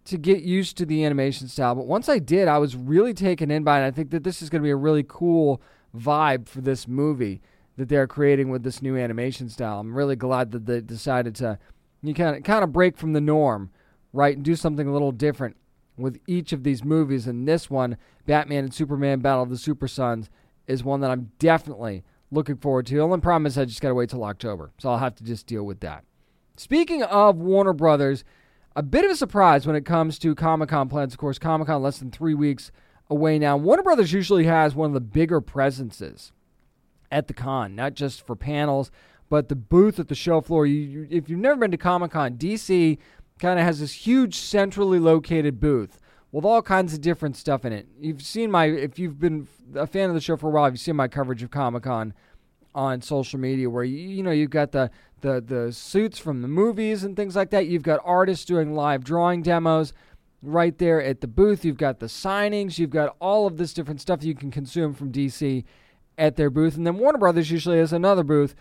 [0.05, 3.51] to get used to the animation style, but once I did, I was really taken
[3.51, 3.87] in by it.
[3.87, 5.63] I think that this is going to be a really cool
[5.97, 7.41] vibe for this movie
[7.77, 9.81] that they're creating with this new animation style.
[9.81, 11.59] I'm really glad that they decided to
[12.03, 13.71] you kind of kind of break from the norm,
[14.13, 15.57] right, and do something a little different
[15.97, 17.27] with each of these movies.
[17.27, 20.31] And this one, Batman and Superman Battle of the Super Sons,
[20.67, 22.95] is one that I'm definitely looking forward to.
[22.95, 24.73] The only problem is I just got to wait till October.
[24.79, 26.05] So I'll have to just deal with that.
[26.57, 28.25] Speaking of Warner Brothers,
[28.77, 31.15] a bit of a surprise when it comes to Comic Con plans.
[31.15, 32.73] Of course, Comic Con less than three weeks
[33.09, 33.57] away now.
[33.57, 36.33] Warner Brothers usually has one of the bigger presences
[37.11, 38.91] at the con, not just for panels,
[39.29, 40.67] but the booth at the show floor.
[40.67, 42.99] You, you, if you've never been to Comic Con, DC
[43.39, 45.99] kind of has this huge centrally located booth
[46.33, 47.87] with all kinds of different stuff in it.
[48.01, 50.81] You've seen my, if you've been a fan of the show for a while, you've
[50.81, 52.15] seen my coverage of Comic Con
[52.75, 56.49] on social media where you, you know you've got the, the the suits from the
[56.49, 57.67] movies and things like that.
[57.67, 59.93] You've got artists doing live drawing demos
[60.43, 61.65] right there at the booth.
[61.65, 62.79] You've got the signings.
[62.79, 65.65] You've got all of this different stuff you can consume from DC
[66.19, 66.77] at their booth.
[66.77, 68.55] And then Warner Brothers usually has another booth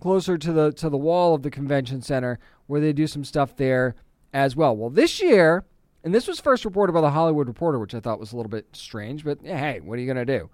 [0.00, 3.56] closer to the to the wall of the convention center where they do some stuff
[3.56, 3.94] there
[4.32, 4.76] as well.
[4.76, 5.64] Well, this year,
[6.04, 8.50] and this was first reported by the Hollywood Reporter, which I thought was a little
[8.50, 10.50] bit strange, but hey, what are you going to do?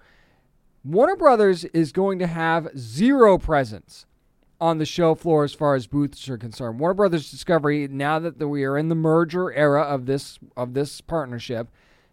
[0.84, 4.06] Warner Brothers is going to have zero presence
[4.60, 6.78] on the show floor as far as booths are concerned.
[6.78, 11.00] Warner Brothers Discovery, now that we are in the merger era of this of this
[11.00, 11.68] partnership,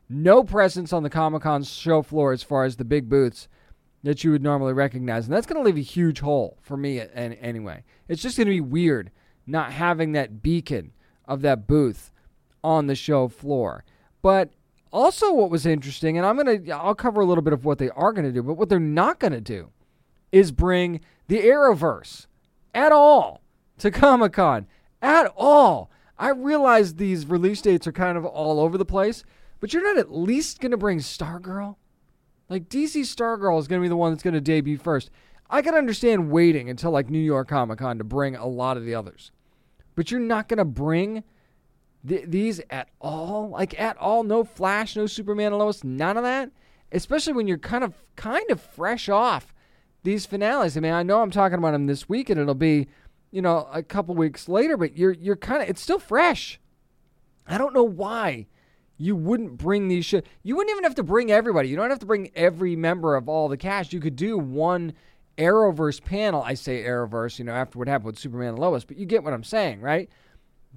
[0.10, 3.48] no presence on the Comic Con show floor as far as the big booths
[4.04, 7.00] that you would normally recognize, and that's going to leave a huge hole for me.
[7.00, 9.12] Anyway, it's just going to be weird
[9.46, 10.92] not having that beacon
[11.32, 12.12] of that booth
[12.64, 13.86] on the show floor.
[14.22, 14.52] But
[14.92, 17.90] also, what was interesting, and I'm gonna I'll cover a little bit of what they
[17.92, 19.70] are gonna do, but what they're not gonna do
[20.32, 22.28] is bring the Arrowverse
[22.74, 23.42] at all
[23.78, 24.68] to Comic Con
[25.02, 25.90] at all.
[26.20, 29.24] I realize these release dates are kind of all over the place,
[29.62, 31.78] but you're not at least gonna bring Stargirl.
[32.50, 35.10] Like DC Stargirl is gonna be the one that's gonna debut first.
[35.50, 38.84] I can understand waiting until like New York Comic Con to bring a lot of
[38.84, 39.32] the others,
[39.96, 41.24] but you're not gonna bring
[42.08, 43.50] th- these at all?
[43.50, 44.24] Like at all?
[44.24, 46.52] No Flash, no Superman Lois, none of that.
[46.92, 49.54] Especially when you're kind of kind of fresh off
[50.04, 50.76] these finales.
[50.76, 52.88] I mean, I know I'm talking about them this week, and it'll be,
[53.32, 56.60] you know, a couple weeks later, but you're you're kind of it's still fresh.
[57.48, 58.48] I don't know why
[58.98, 60.12] you wouldn't bring these.
[60.12, 61.70] You wouldn't even have to bring everybody.
[61.70, 63.94] You don't have to bring every member of all the cast.
[63.94, 64.94] You could do one
[65.38, 66.42] Arrowverse panel.
[66.44, 69.24] I say Arrowverse, you know, after what happened with Superman and Lois, but you get
[69.24, 70.10] what I'm saying, right?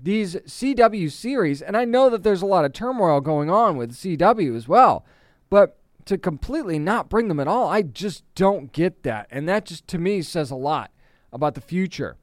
[0.01, 3.93] these CW series, and I know that there's a lot of turmoil going on with
[3.93, 5.05] CW as well,
[5.51, 9.27] but to completely not bring them at all, I just don't get that.
[9.31, 10.91] And that just to me says a lot
[11.33, 12.17] about the future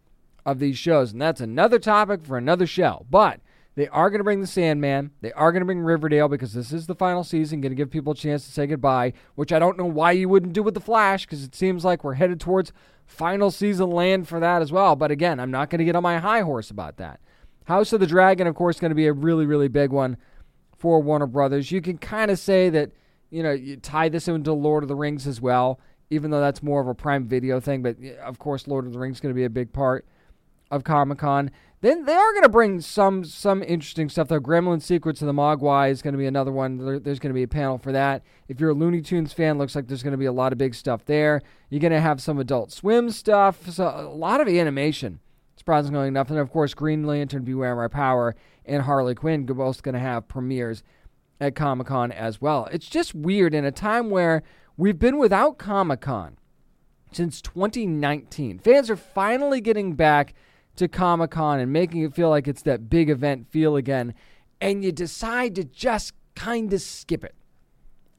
[0.45, 1.13] of these shows.
[1.13, 3.05] And that's another topic for another show.
[3.09, 3.39] But
[3.82, 5.09] they are going to bring the Sandman.
[5.21, 7.89] They are going to bring Riverdale because this is the final season, going to give
[7.89, 10.75] people a chance to say goodbye, which I don't know why you wouldn't do with
[10.75, 12.71] The Flash because it seems like we're headed towards
[13.07, 14.95] final season land for that as well.
[14.95, 17.21] But again, I'm not going to get on my high horse about that.
[17.63, 20.15] House of the Dragon, of course, going to be a really, really big one
[20.77, 21.71] for Warner Brothers.
[21.71, 22.91] You can kind of say that,
[23.32, 25.79] you know, you tie this into Lord of the Rings as well,
[26.11, 27.82] even though that's more of a Prime Video thing.
[27.82, 30.05] But of course, Lord of the Rings is going to be a big part
[30.69, 31.49] of Comic Con.
[31.82, 34.39] Then they are going to bring some some interesting stuff though.
[34.39, 36.77] Gremlin Secrets of the Mogwai is going to be another one.
[36.77, 38.23] There, there's going to be a panel for that.
[38.47, 40.59] If you're a Looney Tunes fan, looks like there's going to be a lot of
[40.59, 41.41] big stuff there.
[41.69, 45.19] You're going to have some Adult Swim stuff, so a lot of animation
[45.61, 46.32] surprisingly enough.
[46.32, 49.99] And of course, Green Lantern, Beware My Power, and Harley Quinn are both going to
[49.99, 50.82] have premieres
[51.39, 52.67] at Comic Con as well.
[52.71, 54.41] It's just weird in a time where
[54.75, 56.38] we've been without Comic Con
[57.11, 58.57] since 2019.
[58.57, 60.34] Fans are finally getting back
[60.76, 64.13] to Comic Con and making it feel like it's that big event feel again,
[64.59, 67.36] and you decide to just kind of skip it.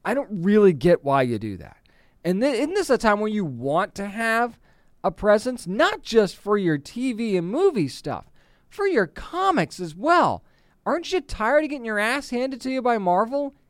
[0.05, 1.77] I don't really get why you do that.
[2.23, 4.59] And th- isn't this a time when you want to have
[5.03, 8.25] a presence, not just for your TV and movie stuff,
[8.69, 10.43] for your comics as well.
[10.85, 13.53] Aren't you tired of getting your ass handed to you by Marvel?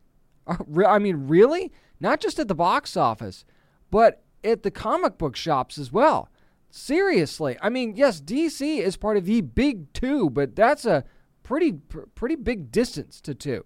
[0.45, 1.71] Uh, I mean, really?
[2.01, 3.45] Not just at the box office,
[3.89, 6.27] but at the comic book shops as well.
[6.75, 7.55] Seriously.
[7.61, 11.03] I mean, yes, DC is part of the big two, but that's a
[11.43, 11.73] pretty
[12.15, 13.63] pretty big distance to two.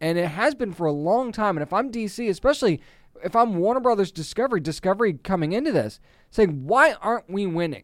[0.00, 1.56] And it has been for a long time.
[1.56, 2.80] And if I'm DC, especially
[3.24, 5.98] if I'm Warner Brothers Discovery, Discovery coming into this,
[6.30, 7.82] saying, why aren't we winning?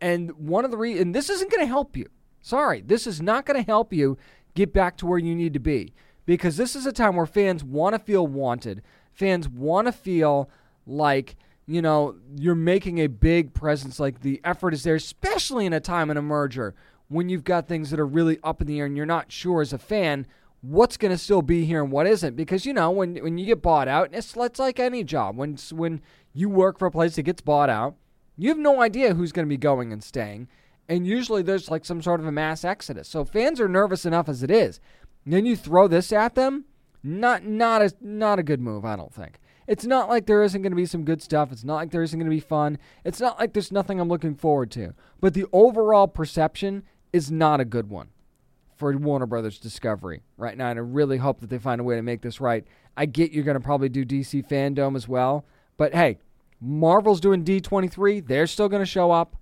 [0.00, 2.08] And one of the reasons, and this isn't going to help you.
[2.40, 4.16] Sorry, this is not going to help you
[4.54, 5.92] get back to where you need to be
[6.24, 8.80] because this is a time where fans want to feel wanted.
[9.12, 10.48] Fans want to feel
[10.86, 11.36] like,
[11.68, 15.80] you know, you're making a big presence, like the effort is there, especially in a
[15.80, 16.74] time in a merger
[17.08, 19.60] when you've got things that are really up in the air and you're not sure
[19.60, 20.26] as a fan
[20.60, 23.46] what's going to still be here and what isn't because you know when when you
[23.46, 26.02] get bought out it's, it's like any job when when
[26.34, 27.94] you work for a place that gets bought out
[28.36, 30.48] you have no idea who's going to be going and staying
[30.88, 34.28] and usually there's like some sort of a mass exodus so fans are nervous enough
[34.28, 34.80] as it is
[35.30, 36.64] then you throw this at them.
[37.02, 39.38] Not not a not a good move, I don't think.
[39.68, 41.52] It's not like there isn't going to be some good stuff.
[41.52, 42.78] It's not like there isn't going to be fun.
[43.04, 44.94] It's not like there's nothing I'm looking forward to.
[45.20, 48.08] But the overall perception is not a good one
[48.76, 50.70] for Warner Brothers Discovery right now.
[50.70, 52.64] And I really hope that they find a way to make this right.
[52.96, 55.44] I get you're going to probably do DC Fandom as well.
[55.76, 56.18] But hey,
[56.62, 58.26] Marvel's doing D23.
[58.26, 59.36] They're still going to show up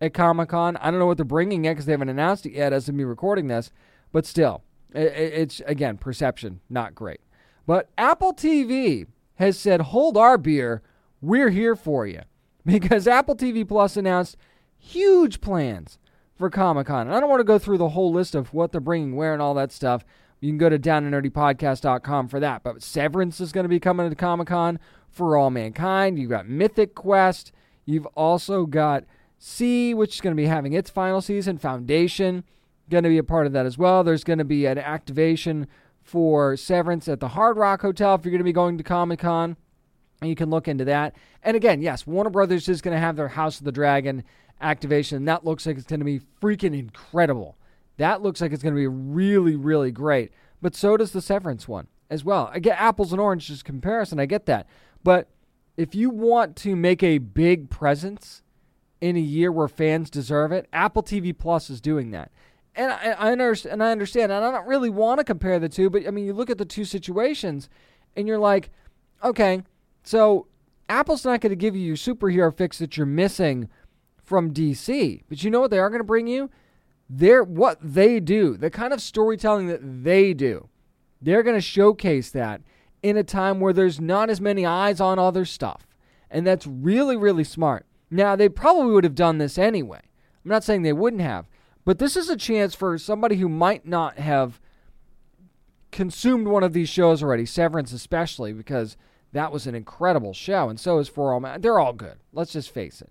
[0.00, 0.76] at Comic Con.
[0.78, 2.96] I don't know what they're bringing yet because they haven't announced it yet as of
[2.96, 3.70] me recording this.
[4.10, 7.20] But still, it's, again, perception, not great.
[7.64, 9.06] But Apple TV
[9.38, 10.82] has said, hold our beer.
[11.20, 12.22] We're here for you.
[12.66, 14.36] Because Apple TV Plus announced
[14.76, 15.98] huge plans
[16.36, 17.06] for Comic Con.
[17.06, 19.32] And I don't want to go through the whole list of what they're bringing, where,
[19.32, 20.04] and all that stuff.
[20.40, 22.62] You can go to downandnerdypodcast.com for that.
[22.62, 24.78] But Severance is going to be coming to Comic Con
[25.08, 26.18] for all mankind.
[26.18, 27.52] You've got Mythic Quest.
[27.86, 29.04] You've also got
[29.38, 31.58] See, which is going to be having its final season.
[31.58, 32.42] Foundation,
[32.90, 34.02] going to be a part of that as well.
[34.02, 35.68] There's going to be an activation
[36.08, 39.18] for Severance at the Hard Rock Hotel if you're going to be going to Comic
[39.18, 39.56] Con.
[40.22, 41.14] You can look into that.
[41.42, 44.24] And again, yes, Warner Brothers is going to have their House of the Dragon
[44.60, 45.26] activation.
[45.26, 47.56] That looks like it's going to be freaking incredible.
[47.98, 50.32] That looks like it's going to be really, really great.
[50.62, 52.50] But so does the Severance one as well.
[52.52, 54.18] I get apples and oranges comparison.
[54.18, 54.66] I get that.
[55.04, 55.28] But
[55.76, 58.42] if you want to make a big presence
[59.00, 62.32] in a year where fans deserve it, Apple TV Plus is doing that
[62.78, 65.68] and I, I understand, and I understand, and I don't really want to compare the
[65.68, 67.68] two, but I mean, you look at the two situations,
[68.16, 68.70] and you're like,
[69.22, 69.62] okay,
[70.04, 70.46] so
[70.88, 73.68] Apple's not going to give you your superhero fix that you're missing
[74.22, 76.50] from DC, but you know what they are going to bring you?
[77.10, 80.68] They're what they do, the kind of storytelling that they do.
[81.20, 82.60] They're going to showcase that
[83.02, 85.84] in a time where there's not as many eyes on other stuff,
[86.30, 87.86] and that's really, really smart.
[88.08, 90.00] Now, they probably would have done this anyway.
[90.44, 91.46] I'm not saying they wouldn't have.
[91.84, 94.60] But this is a chance for somebody who might not have
[95.90, 98.96] consumed one of these shows already, Severance especially, because
[99.32, 101.60] that was an incredible show, and so is For All Man.
[101.60, 102.16] They're all good.
[102.32, 103.10] Let's just face it.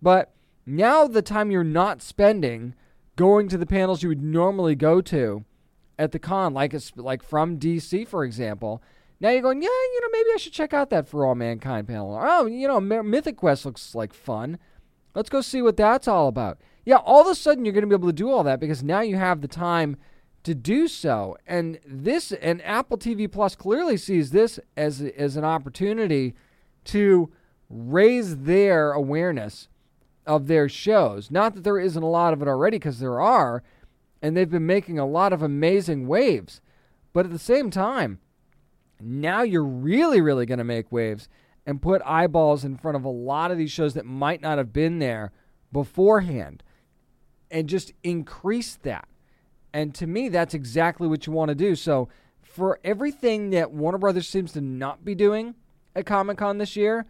[0.00, 0.32] But
[0.66, 2.74] now the time you're not spending
[3.16, 5.44] going to the panels you would normally go to
[5.98, 8.82] at the con, like like from DC, for example.
[9.20, 11.86] Now you're going, yeah, you know, maybe I should check out that For All Mankind
[11.86, 12.18] panel.
[12.20, 14.58] Oh, you know, Mythic Quest looks like fun.
[15.14, 17.88] Let's go see what that's all about yeah, all of a sudden you're going to
[17.88, 19.96] be able to do all that because now you have the time
[20.42, 21.36] to do so.
[21.46, 26.34] And this and Apple TV Plus clearly sees this as as an opportunity
[26.84, 27.32] to
[27.70, 29.68] raise their awareness
[30.26, 31.30] of their shows.
[31.30, 33.62] Not that there isn't a lot of it already because there are,
[34.22, 36.60] and they've been making a lot of amazing waves.
[37.12, 38.20] But at the same time,
[39.00, 41.28] now you're really really going to make waves
[41.66, 44.74] and put eyeballs in front of a lot of these shows that might not have
[44.74, 45.32] been there
[45.72, 46.62] beforehand
[47.54, 49.08] and just increase that.
[49.72, 51.74] And to me, that's exactly what you want to do.
[51.76, 52.08] So,
[52.42, 55.54] for everything that Warner Brothers seems to not be doing
[55.96, 57.06] at Comic Con this year,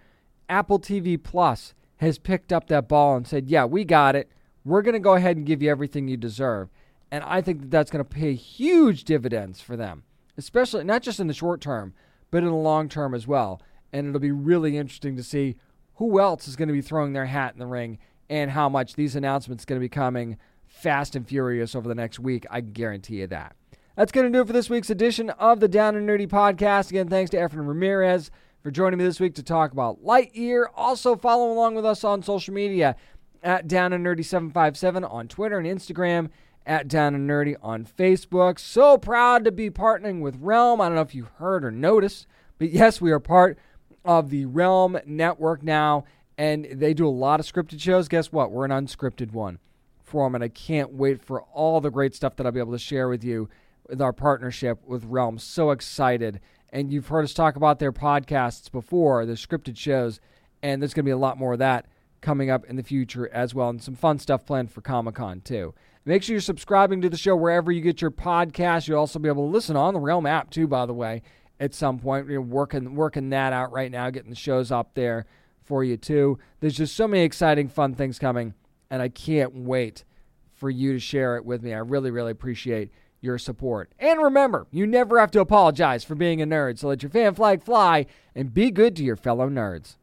[0.49, 4.31] Apple TV Plus has picked up that ball and said, Yeah, we got it.
[4.65, 6.69] We're going to go ahead and give you everything you deserve.
[7.11, 10.05] And I think that that's going to pay huge dividends for them,
[10.37, 11.95] especially not just in the short term,
[12.31, 13.61] but in the long term as well.
[13.93, 15.57] And it'll be really interesting to see
[15.97, 18.95] who else is going to be throwing their hat in the ring and how much
[18.95, 22.47] these announcements going to be coming fast and furious over the next week.
[22.51, 23.57] I guarantee you that.
[23.97, 26.91] That's going to do it for this week's edition of the Down and Nerdy podcast.
[26.91, 28.31] Again, thanks to Efren Ramirez
[28.63, 30.67] for joining me this week to talk about Lightyear.
[30.75, 32.97] Also, follow along with us on social media
[33.43, 36.31] at Down and Nerdy 757 on Twitter and Instagram,
[36.67, 38.59] at Down and Nerdy on Facebook.
[38.59, 40.81] So proud to be partnering with Realm.
[40.81, 42.27] I don't know if you heard or noticed,
[42.59, 43.59] but yes, we are part
[44.05, 46.05] of the Realm Network now
[46.37, 48.09] and they do a lot of scripted shows.
[48.09, 48.51] Guess what?
[48.51, 49.59] We're an unscripted one
[50.03, 52.73] for them, and I can't wait for all the great stuff that I'll be able
[52.73, 53.49] to share with you
[53.89, 55.39] with our partnership with Realm.
[55.39, 56.41] So excited.
[56.71, 60.21] And you've heard us talk about their podcasts before, the scripted shows,
[60.63, 61.87] and there's going to be a lot more of that
[62.21, 65.41] coming up in the future as well, and some fun stuff planned for Comic Con
[65.41, 65.75] too.
[66.05, 68.89] Make sure you're subscribing to the show wherever you get your podcast.
[68.89, 71.23] You'll also be able to listen on the Realm app too, by the way,
[71.61, 72.27] at some point.
[72.27, 75.27] We're working working that out right now, getting the shows up there
[75.65, 76.39] for you too.
[76.61, 78.55] There's just so many exciting, fun things coming,
[78.91, 80.05] and I can't wait
[80.53, 81.75] for you to share it with me.
[81.75, 82.91] I really, really appreciate
[83.21, 83.91] your support.
[83.99, 87.35] And remember, you never have to apologize for being a nerd, so let your fan
[87.35, 89.97] flag fly and be good to your fellow nerds.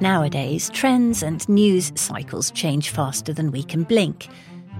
[0.00, 4.28] Nowadays, trends and news cycles change faster than we can blink.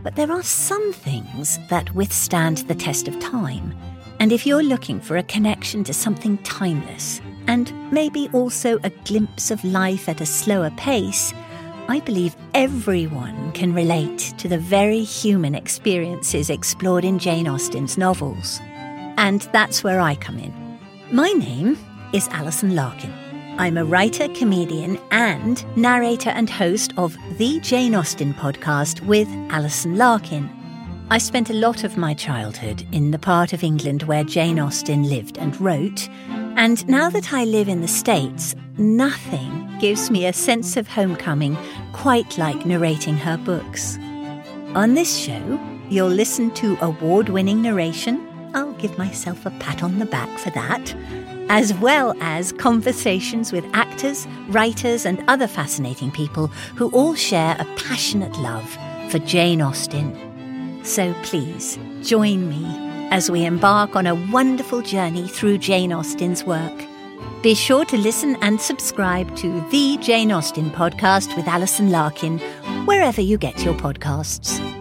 [0.03, 3.75] But there are some things that withstand the test of time.
[4.19, 9.51] And if you're looking for a connection to something timeless, and maybe also a glimpse
[9.51, 11.33] of life at a slower pace,
[11.89, 18.61] I believe everyone can relate to the very human experiences explored in Jane Austen's novels.
[19.17, 20.79] And that's where I come in.
[21.11, 21.79] My name
[22.13, 23.13] is Alison Larkin.
[23.59, 29.97] I'm a writer, comedian, and narrator and host of the Jane Austen podcast with Alison
[29.99, 30.60] Larkin.
[31.13, 35.03] I spent a lot of my childhood in the part of England where Jane Austen
[35.03, 36.09] lived and wrote,
[36.57, 41.59] and now that I live in the States, nothing gives me a sense of homecoming
[41.93, 43.99] quite like narrating her books.
[44.77, 45.59] On this show,
[45.89, 48.25] you'll listen to award winning narration.
[48.55, 50.95] I'll give myself a pat on the back for that
[51.49, 56.47] as well as conversations with actors, writers, and other fascinating people
[56.77, 58.79] who all share a passionate love
[59.11, 60.30] for Jane Austen.
[60.91, 62.65] So please join me
[63.13, 66.85] as we embark on a wonderful journey through Jane Austen's work.
[67.43, 72.41] Be sure to listen and subscribe to the Jane Austen podcast with Alison Larkin,
[72.87, 74.80] wherever you get your podcasts.